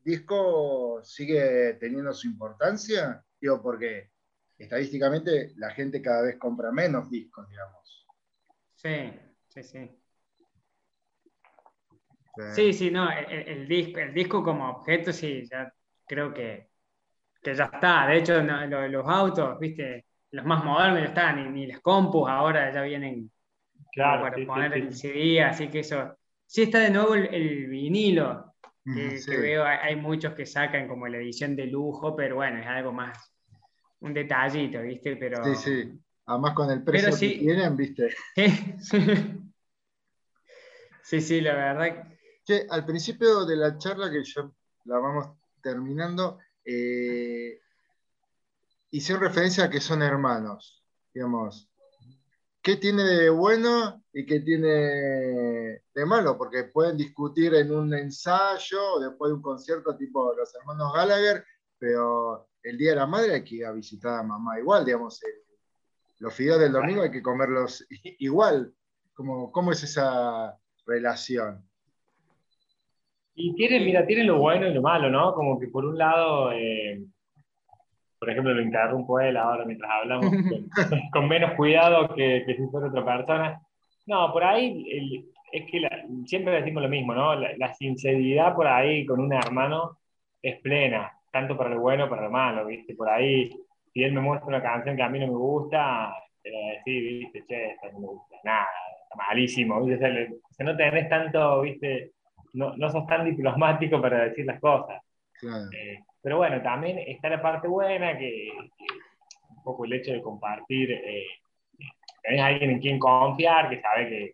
disco, 0.03 1.01
sigue 1.03 1.73
teniendo 1.79 2.13
su 2.13 2.27
importancia, 2.27 3.23
digo, 3.39 3.61
porque 3.61 4.09
estadísticamente 4.59 5.53
la 5.55 5.71
gente 5.71 6.01
cada 6.01 6.23
vez 6.23 6.37
compra 6.37 6.71
menos 6.71 7.09
discos, 7.09 7.49
digamos. 7.49 8.07
Sí, 8.75 9.11
sí, 9.47 9.63
sí. 9.63 9.91
Sí, 12.53 12.73
sí, 12.73 12.91
no, 12.91 13.09
el, 13.11 13.67
disco, 13.67 13.99
el 13.99 14.13
disco 14.13 14.43
como 14.43 14.69
objeto, 14.69 15.11
sí, 15.11 15.45
ya 15.49 15.73
creo 16.07 16.33
que, 16.33 16.69
que 17.41 17.53
ya 17.53 17.65
está. 17.65 18.07
De 18.07 18.17
hecho, 18.17 18.41
los 18.41 19.05
autos, 19.07 19.59
viste, 19.59 20.05
los 20.31 20.45
más 20.45 20.63
modernos 20.63 21.01
ya 21.01 21.07
están, 21.07 21.53
ni, 21.53 21.67
las 21.67 21.81
compus 21.81 22.29
ahora 22.29 22.71
ya 22.71 22.81
vienen 22.83 23.29
claro, 23.91 24.21
para 24.21 24.45
poner 24.45 24.73
el 24.73 24.93
CD, 24.93 25.41
así 25.43 25.67
que 25.67 25.79
eso. 25.79 26.15
Sí 26.45 26.63
está 26.63 26.79
de 26.79 26.89
nuevo 26.89 27.13
el, 27.13 27.67
vinilo, 27.67 28.55
que, 28.83 29.37
veo, 29.37 29.63
hay 29.65 29.95
muchos 29.95 30.33
que 30.33 30.45
sacan 30.45 30.87
como 30.87 31.07
la 31.07 31.17
edición 31.17 31.55
de 31.55 31.67
lujo, 31.67 32.15
pero 32.15 32.37
bueno, 32.37 32.59
es 32.59 32.65
algo 32.65 32.91
más 32.91 33.31
un 34.01 34.13
detallito, 34.13 34.81
¿viste? 34.81 35.15
Pero... 35.15 35.43
Sí, 35.43 35.55
sí. 35.55 35.99
Además 36.25 36.53
con 36.53 36.69
el 36.69 36.83
precio 36.83 37.09
que 37.11 37.39
tienen, 37.39 37.75
¿viste? 37.75 38.15
sí, 41.01 41.21
sí, 41.21 41.41
la 41.41 41.55
verdad. 41.55 42.07
Che, 42.43 42.67
al 42.69 42.85
principio 42.85 43.45
de 43.45 43.55
la 43.55 43.77
charla 43.77 44.11
que 44.11 44.23
ya 44.23 44.47
la 44.85 44.99
vamos 44.99 45.37
terminando, 45.61 46.37
eh, 46.63 47.59
hicieron 48.91 49.23
referencia 49.23 49.65
a 49.65 49.69
que 49.69 49.81
son 49.81 50.03
hermanos, 50.03 50.83
digamos. 51.13 51.67
¿Qué 52.61 52.75
tiene 52.75 53.03
de 53.03 53.29
bueno 53.29 54.03
y 54.13 54.25
qué 54.25 54.41
tiene 54.41 54.67
de 54.67 56.05
malo? 56.05 56.37
Porque 56.37 56.65
pueden 56.65 56.97
discutir 56.97 57.55
en 57.55 57.73
un 57.73 57.93
ensayo 57.93 58.95
o 58.95 58.99
después 58.99 59.29
de 59.29 59.35
un 59.35 59.41
concierto 59.41 59.95
tipo 59.97 60.35
los 60.35 60.53
hermanos 60.55 60.93
Gallagher, 60.93 61.43
pero 61.79 62.48
el 62.63 62.77
Día 62.77 62.91
de 62.91 62.95
la 62.97 63.07
Madre 63.07 63.35
hay 63.35 63.43
que 63.43 63.55
ir 63.55 63.65
a 63.65 63.71
visitar 63.71 64.19
a 64.19 64.23
mamá 64.23 64.59
igual, 64.59 64.85
digamos, 64.85 65.21
los 66.19 66.35
fideos 66.35 66.59
del 66.59 66.73
domingo 66.73 67.01
hay 67.01 67.11
que 67.11 67.21
comerlos 67.21 67.85
igual. 68.19 68.73
¿Cómo, 69.13 69.51
cómo 69.51 69.71
es 69.71 69.83
esa 69.83 70.57
relación? 70.85 71.63
Y 73.35 73.53
tiene, 73.55 73.79
mira, 73.79 74.05
tiene 74.05 74.23
lo 74.25 74.37
bueno 74.37 74.67
y 74.67 74.73
lo 74.73 74.81
malo, 74.81 75.09
¿no? 75.09 75.33
Como 75.33 75.59
que 75.59 75.67
por 75.67 75.85
un 75.85 75.97
lado, 75.97 76.51
eh, 76.51 77.01
por 78.17 78.29
ejemplo, 78.29 78.53
lo 78.53 78.61
interrumpo 78.61 79.19
él 79.19 79.37
ahora 79.37 79.65
mientras 79.65 79.89
hablamos, 79.91 80.31
con, 81.13 81.27
menos 81.27 81.53
cuidado 81.55 82.13
que, 82.15 82.43
que, 82.45 82.55
si 82.55 82.67
fuera 82.67 82.87
otra 82.87 83.05
persona. 83.05 83.61
No, 84.07 84.31
por 84.33 84.43
ahí 84.43 85.23
es 85.51 85.71
que 85.71 85.81
siempre 86.25 86.53
decimos 86.53 86.83
lo 86.83 86.89
mismo, 86.89 87.13
¿no? 87.13 87.35
la 87.35 87.73
sinceridad 87.73 88.55
por 88.55 88.67
ahí 88.67 89.05
con 89.05 89.19
un 89.19 89.33
hermano 89.33 89.99
es 90.41 90.59
plena 90.61 91.18
tanto 91.31 91.57
para 91.57 91.69
lo 91.69 91.79
bueno 91.79 92.03
como 92.03 92.15
para 92.15 92.23
lo 92.23 92.31
malo, 92.31 92.65
¿viste? 92.65 92.95
Por 92.95 93.09
ahí, 93.09 93.49
si 93.93 94.03
él 94.03 94.13
me 94.13 94.21
muestra 94.21 94.47
una 94.47 94.61
canción 94.61 94.95
que 94.95 95.03
a 95.03 95.09
mí 95.09 95.19
no 95.19 95.27
me 95.27 95.33
gusta, 95.33 96.13
te 96.41 96.51
voy 96.51 96.63
a 96.63 96.73
decir, 96.73 97.03
¿viste? 97.03 97.45
Che, 97.47 97.71
esto 97.71 97.91
no 97.93 97.99
me 97.99 98.07
gusta 98.07 98.35
nada, 98.43 98.67
está 99.03 99.15
malísimo, 99.15 99.83
¿viste? 99.83 100.05
O 100.05 100.53
sea, 100.53 100.65
no 100.65 100.77
tenés 100.77 101.09
tanto, 101.09 101.61
¿viste? 101.61 102.11
No, 102.53 102.75
no 102.75 102.89
sos 102.89 103.05
tan 103.05 103.25
diplomático 103.25 104.01
para 104.01 104.25
decir 104.25 104.45
las 104.45 104.59
cosas. 104.59 105.01
Eh, 105.41 105.99
pero 106.21 106.37
bueno, 106.37 106.61
también 106.61 106.99
está 106.99 107.29
la 107.29 107.41
parte 107.41 107.67
buena, 107.67 108.17
que, 108.17 108.49
un 109.49 109.63
poco 109.63 109.85
el 109.85 109.93
hecho 109.93 110.11
de 110.11 110.21
compartir, 110.21 110.91
eh, 110.91 111.25
tenés 112.21 112.41
a 112.41 112.47
alguien 112.47 112.71
en 112.71 112.79
quien 112.79 112.99
confiar, 112.99 113.69
que 113.69 113.81
sabe 113.81 114.09
que, 114.09 114.33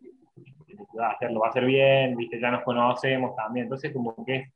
va 0.98 1.08
a 1.08 1.12
hacer, 1.12 1.32
lo 1.32 1.42
va 1.42 1.48
a 1.48 1.50
hacer 1.50 1.66
bien, 1.66 2.16
¿viste? 2.16 2.40
Ya 2.40 2.52
nos 2.52 2.64
conocemos 2.64 3.36
también, 3.36 3.66
entonces 3.66 3.92
como 3.94 4.16
que 4.26 4.52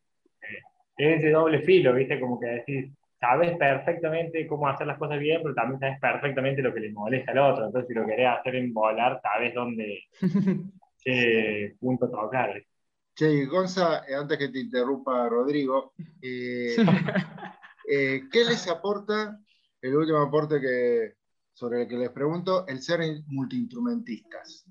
es 1.00 1.22
de 1.22 1.32
doble 1.32 1.62
filo, 1.62 1.94
¿viste? 1.94 2.20
Como 2.20 2.40
que 2.40 2.48
decir, 2.48 2.92
sabes 3.20 3.58
perfectamente 3.58 4.48
cómo 4.48 4.68
hacer 4.68 4.88
las 4.88 4.98
cosas 4.98 5.20
bien, 5.20 5.42
pero 5.42 5.56
también 5.56 5.80
sabes 5.80 6.00
perfectamente 6.00 6.62
lo 6.62 6.74
que 6.74 6.82
le 6.82 6.92
molesta 6.92 7.32
al 7.32 7.40
otro. 7.40 7.66
Entonces, 7.66 7.88
si 7.88 7.94
lo 7.94 8.06
querés 8.06 8.28
hacer 8.28 8.56
en 8.56 8.74
volar, 8.74 9.20
sabes 9.22 9.54
dónde, 9.54 10.04
qué 11.04 11.76
punto 11.80 12.10
tocar. 12.10 12.62
Che, 13.14 13.46
Gonza, 13.46 14.06
eh, 14.08 14.16
antes 14.16 14.38
que 14.38 14.50
te 14.50 14.60
interrumpa 14.60 15.28
Rodrigo, 15.28 15.94
eh, 16.22 16.76
eh, 17.90 18.22
¿qué 18.32 18.46
les 18.46 18.68
aporta, 18.68 19.38
el 19.82 19.96
último 19.96 20.20
aporte 20.20 20.62
que, 20.62 21.16
sobre 21.54 21.82
el 21.82 21.88
que 21.88 21.98
les 21.98 22.12
pregunto, 22.12 22.66
el 22.68 22.82
ser 22.82 23.02
multiinstrumentistas? 23.28 24.66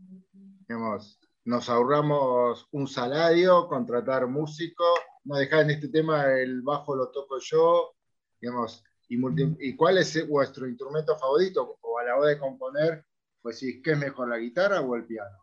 Digamos, 0.67 1.19
nos 1.45 1.69
ahorramos 1.69 2.67
un 2.73 2.87
salario, 2.87 3.69
contratar 3.69 4.27
músicos, 4.27 4.99
no 5.25 5.37
dejar 5.37 5.63
en 5.63 5.71
este 5.71 5.89
tema 5.89 6.33
el 6.33 6.63
bajo 6.63 6.95
lo 6.95 7.11
toco 7.11 7.39
yo, 7.41 7.95
digamos, 8.41 8.85
y, 9.09 9.75
cuál 9.75 9.99
es 9.99 10.29
vuestro 10.29 10.67
instrumento 10.67 11.17
favorito, 11.17 11.79
o 11.81 11.99
a 11.99 12.05
la 12.05 12.17
hora 12.17 12.29
de 12.29 12.39
componer, 12.39 13.05
pues 13.41 13.59
si 13.59 13.81
¿qué 13.81 13.93
es 13.93 13.99
mejor, 13.99 14.29
la 14.29 14.39
guitarra 14.39 14.81
o 14.81 14.95
el 14.97 15.07
piano? 15.07 15.37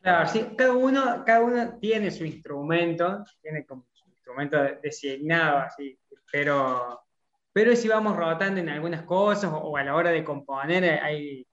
Claro, 0.00 0.28
sí, 0.28 0.46
cada 0.56 0.72
uno, 0.72 1.22
cada 1.24 1.42
uno 1.42 1.78
tiene 1.80 2.10
su 2.10 2.24
instrumento, 2.24 3.24
tiene 3.40 3.66
como 3.66 3.86
su 3.92 4.08
instrumento 4.08 4.58
designado, 4.82 5.58
así, 5.58 5.98
pero, 6.30 7.00
pero 7.52 7.74
si 7.74 7.88
vamos 7.88 8.16
rotando 8.16 8.60
en 8.60 8.68
algunas 8.68 9.02
cosas, 9.02 9.50
o, 9.52 9.76
a 9.76 9.84
la 9.84 9.94
hora 9.94 10.10
de 10.10 10.24
componer, 10.24 10.84
hay 11.02 11.46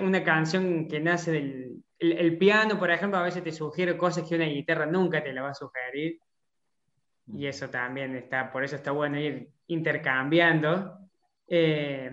una 0.00 0.24
canción 0.24 0.88
que 0.88 1.00
nace 1.00 1.32
del, 1.32 1.67
el, 1.98 2.38
piano, 2.38 2.78
por 2.78 2.90
ejemplo, 2.90 3.18
a 3.18 3.22
veces 3.22 3.42
te 3.42 3.52
sugiere 3.52 3.96
cosas 3.96 4.28
que 4.28 4.36
una 4.36 4.44
guitarra 4.44 4.86
nunca 4.86 5.22
te 5.22 5.32
la 5.32 5.42
va 5.42 5.50
a 5.50 5.54
sugerir. 5.54 6.20
Y 7.26 7.46
eso 7.46 7.68
también 7.68 8.16
está, 8.16 8.50
por 8.50 8.64
eso 8.64 8.76
está 8.76 8.92
bueno 8.92 9.18
ir 9.18 9.50
intercambiando. 9.66 10.98
Eh, 11.46 12.10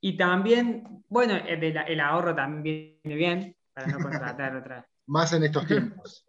y 0.00 0.16
también, 0.16 1.04
bueno, 1.08 1.36
el, 1.36 2.00
ahorro 2.00 2.34
también 2.34 2.98
viene 3.02 3.16
bien 3.16 3.56
para 3.72 3.86
no 3.86 3.98
contratar 3.98 4.56
otra. 4.56 4.86
Más 5.06 5.32
en 5.32 5.44
estos 5.44 5.66
tiempos. 5.66 6.24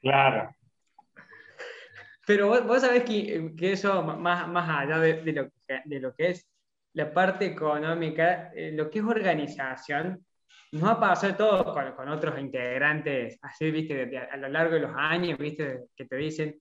claro. 0.00 0.54
Pero 2.26 2.48
vos, 2.48 2.80
sabés 2.80 3.04
que, 3.04 3.52
eso, 3.60 4.02
más, 4.02 4.48
más 4.48 4.68
allá 4.70 4.98
de, 4.98 5.32
lo, 5.32 5.50
de 5.84 6.00
lo 6.00 6.14
que 6.14 6.30
es 6.30 6.48
la 6.94 7.12
parte 7.12 7.44
económica, 7.44 8.50
eh, 8.54 8.72
lo 8.72 8.88
que 8.88 9.00
es 9.00 9.04
organización, 9.04 10.24
nos 10.74 10.90
ha 10.90 10.98
pasado 10.98 11.36
todo 11.36 11.72
con, 11.72 11.92
con 11.92 12.08
otros 12.08 12.38
integrantes, 12.40 13.38
así, 13.42 13.70
viste, 13.70 14.18
a 14.18 14.36
lo 14.36 14.48
largo 14.48 14.74
de 14.74 14.80
los 14.80 14.92
años, 14.96 15.38
viste, 15.38 15.84
que 15.94 16.04
te 16.04 16.16
dicen, 16.16 16.60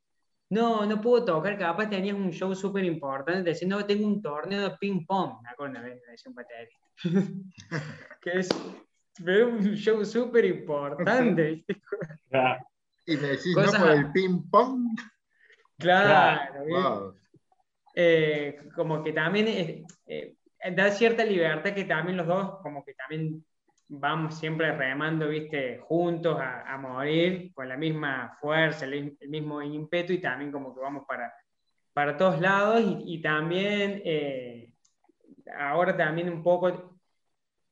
no, 0.49 0.85
no 0.85 1.01
puedo 1.01 1.25
tocar, 1.25 1.57
capaz 1.57 1.89
tenías 1.89 2.15
un 2.15 2.31
show 2.31 2.53
súper 2.53 2.83
importante, 2.85 3.49
diciendo, 3.49 3.79
no, 3.79 3.85
tengo 3.85 4.05
un 4.05 4.21
torneo 4.21 4.69
de 4.69 4.77
ping 4.77 5.03
pong, 5.07 5.41
me 5.41 5.49
acuerdo 5.49 5.71
una 5.71 5.81
vez, 5.81 5.99
me 6.05 6.11
decía 6.11 6.29
un 6.29 6.35
baterista, 6.35 6.77
que 8.21 8.39
es 8.39 8.49
un 9.19 9.75
show 9.75 10.05
súper 10.05 10.45
importante. 10.45 11.65
y 13.07 13.17
me 13.17 13.27
decís, 13.29 13.55
no 13.55 13.71
por 13.71 13.89
el 13.89 14.11
ping 14.11 14.47
pong. 14.51 14.95
Claro, 15.79 17.15
eh, 17.95 18.59
como 18.75 19.03
que 19.03 19.11
también 19.11 19.85
eh, 20.05 20.35
da 20.71 20.91
cierta 20.91 21.25
libertad 21.25 21.73
que 21.73 21.85
también 21.85 22.17
los 22.17 22.27
dos, 22.27 22.59
como 22.61 22.85
que 22.85 22.93
también 22.93 23.43
vamos 23.95 24.39
siempre 24.39 24.71
remando, 24.71 25.27
viste, 25.27 25.79
juntos 25.79 26.39
a, 26.39 26.77
morir, 26.77 27.53
con 27.53 27.69
la 27.69 27.77
misma 27.77 28.35
fuerza, 28.41 28.85
el, 28.85 29.17
mismo 29.27 29.61
ímpetu 29.61 30.13
y 30.13 30.17
también 30.19 30.51
como 30.51 30.73
que 30.73 30.81
vamos 30.81 31.05
para, 31.07 31.31
para 31.93 32.17
todos 32.17 32.41
lados 32.41 32.81
y, 33.05 33.21
también 33.21 34.01
eh, 34.03 34.73
ahora 35.57 35.95
también 35.95 36.29
un 36.29 36.41
poco 36.41 36.97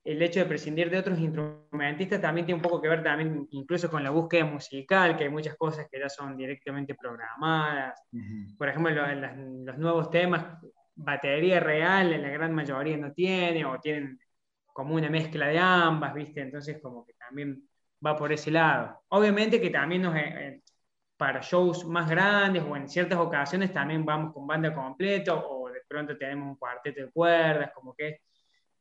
el 0.04 0.22
hecho 0.22 0.40
de 0.42 0.46
prescindir 0.46 0.90
de 0.90 1.00
otros 1.00 1.20
instrumentistas 1.20 2.22
también 2.22 2.46
tiene 2.46 2.58
un 2.58 2.64
poco 2.64 2.82
que 2.82 2.88
ver 2.88 3.04
también 3.04 3.48
incluso 3.52 3.90
con 3.90 4.04
la 4.04 4.12
búsqueda 4.12 4.46
musical, 4.46 5.18
que 5.18 5.24
hay 5.24 5.30
muchas 5.30 5.56
cosas 5.56 5.88
que 5.92 6.00
ya 6.00 6.10
son 6.10 6.38
directamente 6.38 6.96
programadas. 6.96 8.00
Por 8.58 8.70
ejemplo, 8.70 8.94
los 8.94 9.78
nuevos 9.78 10.10
temas, 10.12 10.60
batería 10.94 11.60
real 11.60 12.14
en 12.14 12.22
la 12.22 12.30
gran 12.30 12.54
mayoría 12.54 12.98
no 12.98 13.12
tiene 13.12 13.66
o 13.66 13.80
tienen 13.80 14.20
como 14.74 14.96
una 14.96 15.10
mezcla 15.10 15.48
de 15.48 15.60
ambas, 15.60 16.14
¿viste? 16.14 16.42
Entonces 16.42 16.80
como 16.82 17.06
que 17.06 17.14
también 17.14 17.68
va 18.06 18.16
por 18.16 18.32
ese 18.32 18.52
lado. 18.52 19.04
Obviamente 19.10 19.62
que 19.62 19.70
también 19.70 20.02
nos, 20.04 20.16
eh, 20.16 20.22
eh, 20.26 20.62
para 21.18 21.42
shows 21.42 21.86
más 21.86 22.10
grandes 22.10 22.64
o 22.64 22.76
en 22.76 22.90
ciertas 22.90 23.20
ocasiones 23.20 23.72
también 23.72 24.06
vamos 24.06 24.34
con 24.34 24.48
banda 24.48 24.74
completa 24.74 25.36
o 25.36 25.70
de 25.70 25.82
pronto 25.88 26.18
tenemos 26.18 26.48
un 26.50 26.56
cuarteto 26.56 27.02
de 27.02 27.12
cuerdas, 27.12 27.72
como 27.74 27.94
que 27.94 28.22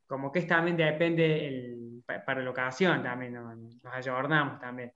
como 0.07 0.33
que 0.33 0.43
también 0.43 0.77
depende 0.77 1.47
el, 1.47 2.03
para 2.27 2.43
la 2.43 2.51
ocasión, 2.51 3.01
también 3.01 3.33
nos, 3.35 3.57
nos 3.57 3.95
ayornamos 3.95 4.59
también. 4.61 4.93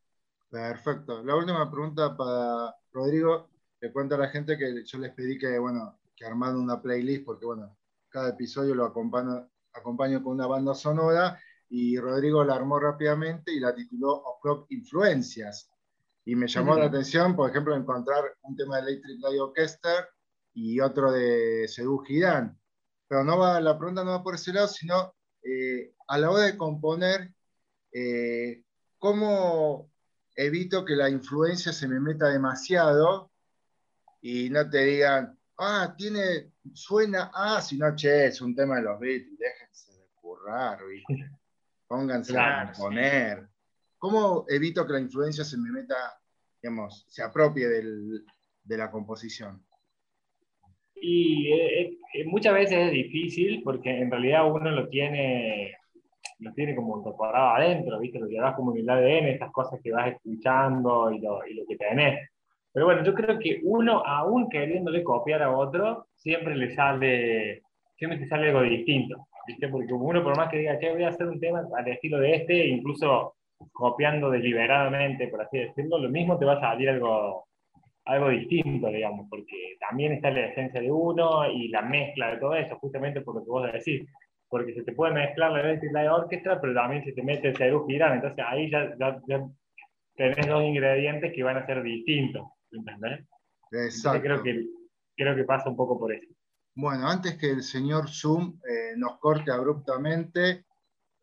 Perfecto. 0.51 1.23
La 1.23 1.37
última 1.37 1.71
pregunta 1.71 2.17
para 2.17 2.75
Rodrigo. 2.93 3.49
Le 3.81 3.93
cuento 3.93 4.15
a 4.15 4.19
la 4.19 4.29
gente 4.29 4.57
que 4.57 4.85
yo 4.85 4.99
les 4.99 5.13
pedí 5.13 5.37
que, 5.37 5.59
bueno, 5.59 5.99
que 6.17 6.25
armaran 6.25 6.57
una 6.57 6.81
playlist, 6.81 7.25
porque, 7.25 7.45
bueno, 7.45 7.77
cada 8.09 8.31
episodio 8.31 8.75
lo 8.75 8.87
acompaño, 8.87 9.49
acompaño 9.75 10.23
con 10.23 10.35
una 10.35 10.47
banda 10.47 10.75
sonora 10.75 11.39
y 11.69 11.99
Rodrigo 11.99 12.45
la 12.45 12.55
armó 12.55 12.79
rápidamente 12.79 13.53
y 13.53 13.61
la 13.61 13.75
tituló 13.75 14.13
O'Clock 14.13 14.67
Influencias. 14.71 15.71
Y 16.25 16.37
me 16.37 16.47
llamó 16.47 16.77
la 16.77 16.87
atención, 16.87 17.37
por 17.37 17.51
ejemplo, 17.51 17.77
encontrar 17.77 18.23
un 18.43 18.57
tema 18.57 18.77
de 18.77 18.93
Electric 18.93 19.21
Light 19.21 19.41
Orchestra 19.41 20.09
y 20.55 20.81
otro 20.81 21.13
de 21.13 21.67
Sedu 21.69 21.99
Girán. 21.99 22.59
Pero 23.07 23.25
no 23.25 23.37
va, 23.37 23.61
la 23.61 23.77
pregunta 23.77 24.05
no 24.05 24.13
va 24.13 24.23
por 24.23 24.37
ese 24.37 24.53
lado, 24.53 24.69
sino 24.69 25.15
eh, 25.43 25.93
a 26.09 26.17
la 26.17 26.31
hora 26.31 26.45
de 26.45 26.57
componer, 26.57 27.35
eh, 27.93 28.63
¿cómo 28.99 29.91
evito 30.35 30.85
que 30.85 30.97
la 30.97 31.11
influencia 31.11 31.73
se 31.73 31.89
me 31.89 32.01
meta 32.01 32.29
demasiado 32.29 33.31
y 34.21 34.49
no 34.49 34.69
te 34.71 34.79
digan, 34.85 35.39
ah, 35.59 35.95
tiene, 35.97 36.54
suena, 36.73 37.31
ah, 37.35 37.61
si 37.61 37.77
no, 37.77 37.95
che, 37.95 38.27
es 38.27 38.41
un 38.41 38.55
tema 38.55 38.77
de 38.77 38.83
los 38.83 38.99
Beatles, 38.99 39.39
déjense 39.39 39.93
de 39.93 40.07
currar, 40.15 40.79
¿viste? 40.87 41.31
Pónganse 41.87 42.39
a 42.39 42.73
componer. 42.73 43.49
¿Cómo 43.99 44.45
evito 44.49 44.87
que 44.87 44.95
la 44.95 45.01
influencia 45.01 45.45
se 45.45 45.57
me 45.57 45.71
meta, 45.71 45.95
digamos, 46.61 47.05
se 47.09 47.23
apropie 47.23 47.69
de 47.69 48.77
la 48.77 48.91
composición? 48.91 49.65
Y 51.07 51.53
eh, 51.53 51.99
eh, 52.15 52.25
muchas 52.25 52.55
veces 52.55 52.87
es 52.87 52.93
difícil 52.93 53.63
porque 53.63 53.91
en 53.91 54.11
realidad 54.11 54.51
uno 54.51 54.71
lo 54.71 54.89
tiene, 54.89 55.77
lo 56.39 56.53
tiene 56.55 56.75
como 56.75 56.99
incorporado 56.99 57.51
adentro, 57.51 57.99
¿viste? 57.99 58.19
Lo 58.19 58.27
llevas 58.27 58.57
como 58.57 58.75
en 58.75 58.81
el 58.81 58.89
ADN, 58.89 59.29
estas 59.29 59.53
cosas 59.53 59.81
que 59.83 59.93
vas 59.93 60.13
escuchando 60.13 61.13
y 61.13 61.21
lo, 61.21 61.47
y 61.47 61.55
lo 61.55 61.67
que 61.67 61.77
tenés. 61.77 62.31
Pero 62.75 62.87
bueno, 62.87 63.05
yo 63.05 63.15
creo 63.15 63.39
que 63.39 63.61
uno, 63.63 64.03
aún 64.05 64.49
queriéndole 64.51 65.05
copiar 65.05 65.43
a 65.45 65.57
otro, 65.57 66.09
siempre 66.17 66.57
le 66.57 66.75
sale, 66.75 67.63
siempre 67.97 68.19
te 68.19 68.27
sale 68.27 68.49
algo 68.49 68.63
distinto, 68.63 69.29
¿viste? 69.47 69.69
Porque 69.69 69.93
uno 69.93 70.25
por 70.25 70.37
más 70.37 70.51
que 70.51 70.59
diga, 70.59 70.77
che, 70.81 70.93
voy 70.93 71.05
a 71.05 71.11
hacer 71.11 71.29
un 71.29 71.39
tema 71.39 71.63
al 71.77 71.89
estilo 71.89 72.19
de 72.19 72.35
este, 72.35 72.67
incluso 72.67 73.37
copiando 73.73 74.29
deliberadamente, 74.29 75.29
por 75.29 75.43
así 75.43 75.59
decirlo, 75.59 75.99
lo 75.99 76.09
mismo 76.09 76.37
te 76.37 76.47
va 76.47 76.55
a 76.55 76.61
salir 76.61 76.91
algo, 76.91 77.47
algo 78.07 78.29
distinto, 78.31 78.89
digamos, 78.89 79.29
porque 79.31 79.77
también 79.79 80.13
está 80.13 80.33
la 80.33 80.47
esencia 80.47 80.81
de 80.81 80.91
uno 80.91 81.49
y 81.49 81.69
la 81.69 81.83
mezcla 81.83 82.33
de 82.33 82.39
todo 82.39 82.55
eso, 82.57 82.77
justamente 82.81 83.21
por 83.21 83.37
lo 83.37 83.45
que 83.45 83.51
vos 83.51 83.73
decís, 83.73 84.09
porque 84.49 84.75
se 84.75 84.83
te 84.83 84.93
puede 84.93 85.15
mezclar 85.15 85.53
la 85.53 85.75
y 85.75 85.93
la 85.93 86.15
orquesta, 86.15 86.61
pero 86.61 86.75
también 86.75 87.05
se 87.05 87.13
te 87.13 87.23
mete 87.23 87.49
el 87.49 87.57
Cerú 87.57 87.87
Girán, 87.87 88.15
entonces 88.15 88.45
ahí 88.47 88.69
ya, 88.69 88.95
ya, 88.99 89.47
tenés 90.17 90.47
dos 90.47 90.63
ingredientes 90.65 91.33
que 91.33 91.43
van 91.43 91.57
a 91.57 91.67
ser 91.67 91.83
distintos, 91.83 92.47
¿entendés? 92.75 93.27
Exacto. 93.71 94.23
creo 94.23 94.43
que, 94.43 94.67
creo 95.17 95.37
que 95.37 95.45
pasa 95.45 95.69
un 95.69 95.77
poco 95.77 95.99
por 95.99 96.13
eso. 96.13 96.33
Bueno, 96.77 97.09
antes 97.09 97.37
que 97.37 97.51
el 97.51 97.63
señor 97.63 98.09
Zoom 98.09 98.59
eh, 98.69 98.95
nos 98.97 99.19
corte 99.19 99.53
abruptamente, 99.53 100.67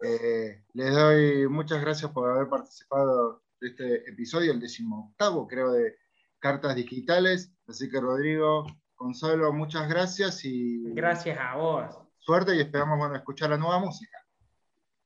eh, 0.02 0.64
les 0.74 0.94
doy 0.94 1.48
muchas 1.48 1.82
gracias 1.82 2.12
por 2.12 2.32
haber 2.32 2.48
participado 2.48 3.44
de 3.60 3.68
este 3.68 4.10
episodio, 4.10 4.52
el 4.52 4.60
decimoctavo, 4.60 5.48
creo, 5.48 5.72
de 5.72 5.96
Cartas 6.40 6.76
Digitales. 6.76 7.54
Así 7.68 7.90
que, 7.90 8.00
Rodrigo, 8.00 8.66
Gonzalo, 8.96 9.52
muchas 9.52 9.88
gracias 9.90 10.44
y. 10.46 10.84
Gracias 10.94 11.38
a 11.40 11.56
vos. 11.56 11.98
Suerte 12.18 12.56
y 12.56 12.62
esperamos 12.62 12.98
bueno, 12.98 13.16
escuchar 13.16 13.50
la 13.50 13.58
nueva 13.58 13.80
música. 13.80 14.18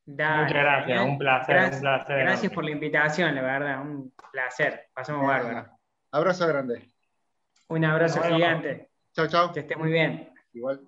muchas 0.06 0.54
gracias, 0.54 1.06
un 1.06 1.18
placer, 1.18 1.56
gracias, 1.56 1.76
un 1.76 1.82
placer. 1.82 2.20
Gracias 2.20 2.54
por 2.54 2.64
la 2.64 2.72
invitación, 2.72 3.36
la 3.36 3.42
verdad, 3.42 3.82
un 3.82 4.14
placer. 4.32 4.90
Pasamos 4.94 5.26
bárbaro. 5.26 5.75
Abrazo 6.16 6.48
grande. 6.48 6.94
Un 7.68 7.84
abrazo 7.84 8.22
gigante. 8.22 8.88
Chao, 9.12 9.28
chao. 9.28 9.52
Que 9.52 9.60
esté 9.60 9.76
muy 9.76 9.92
bien. 9.92 10.30
Igual. 10.54 10.80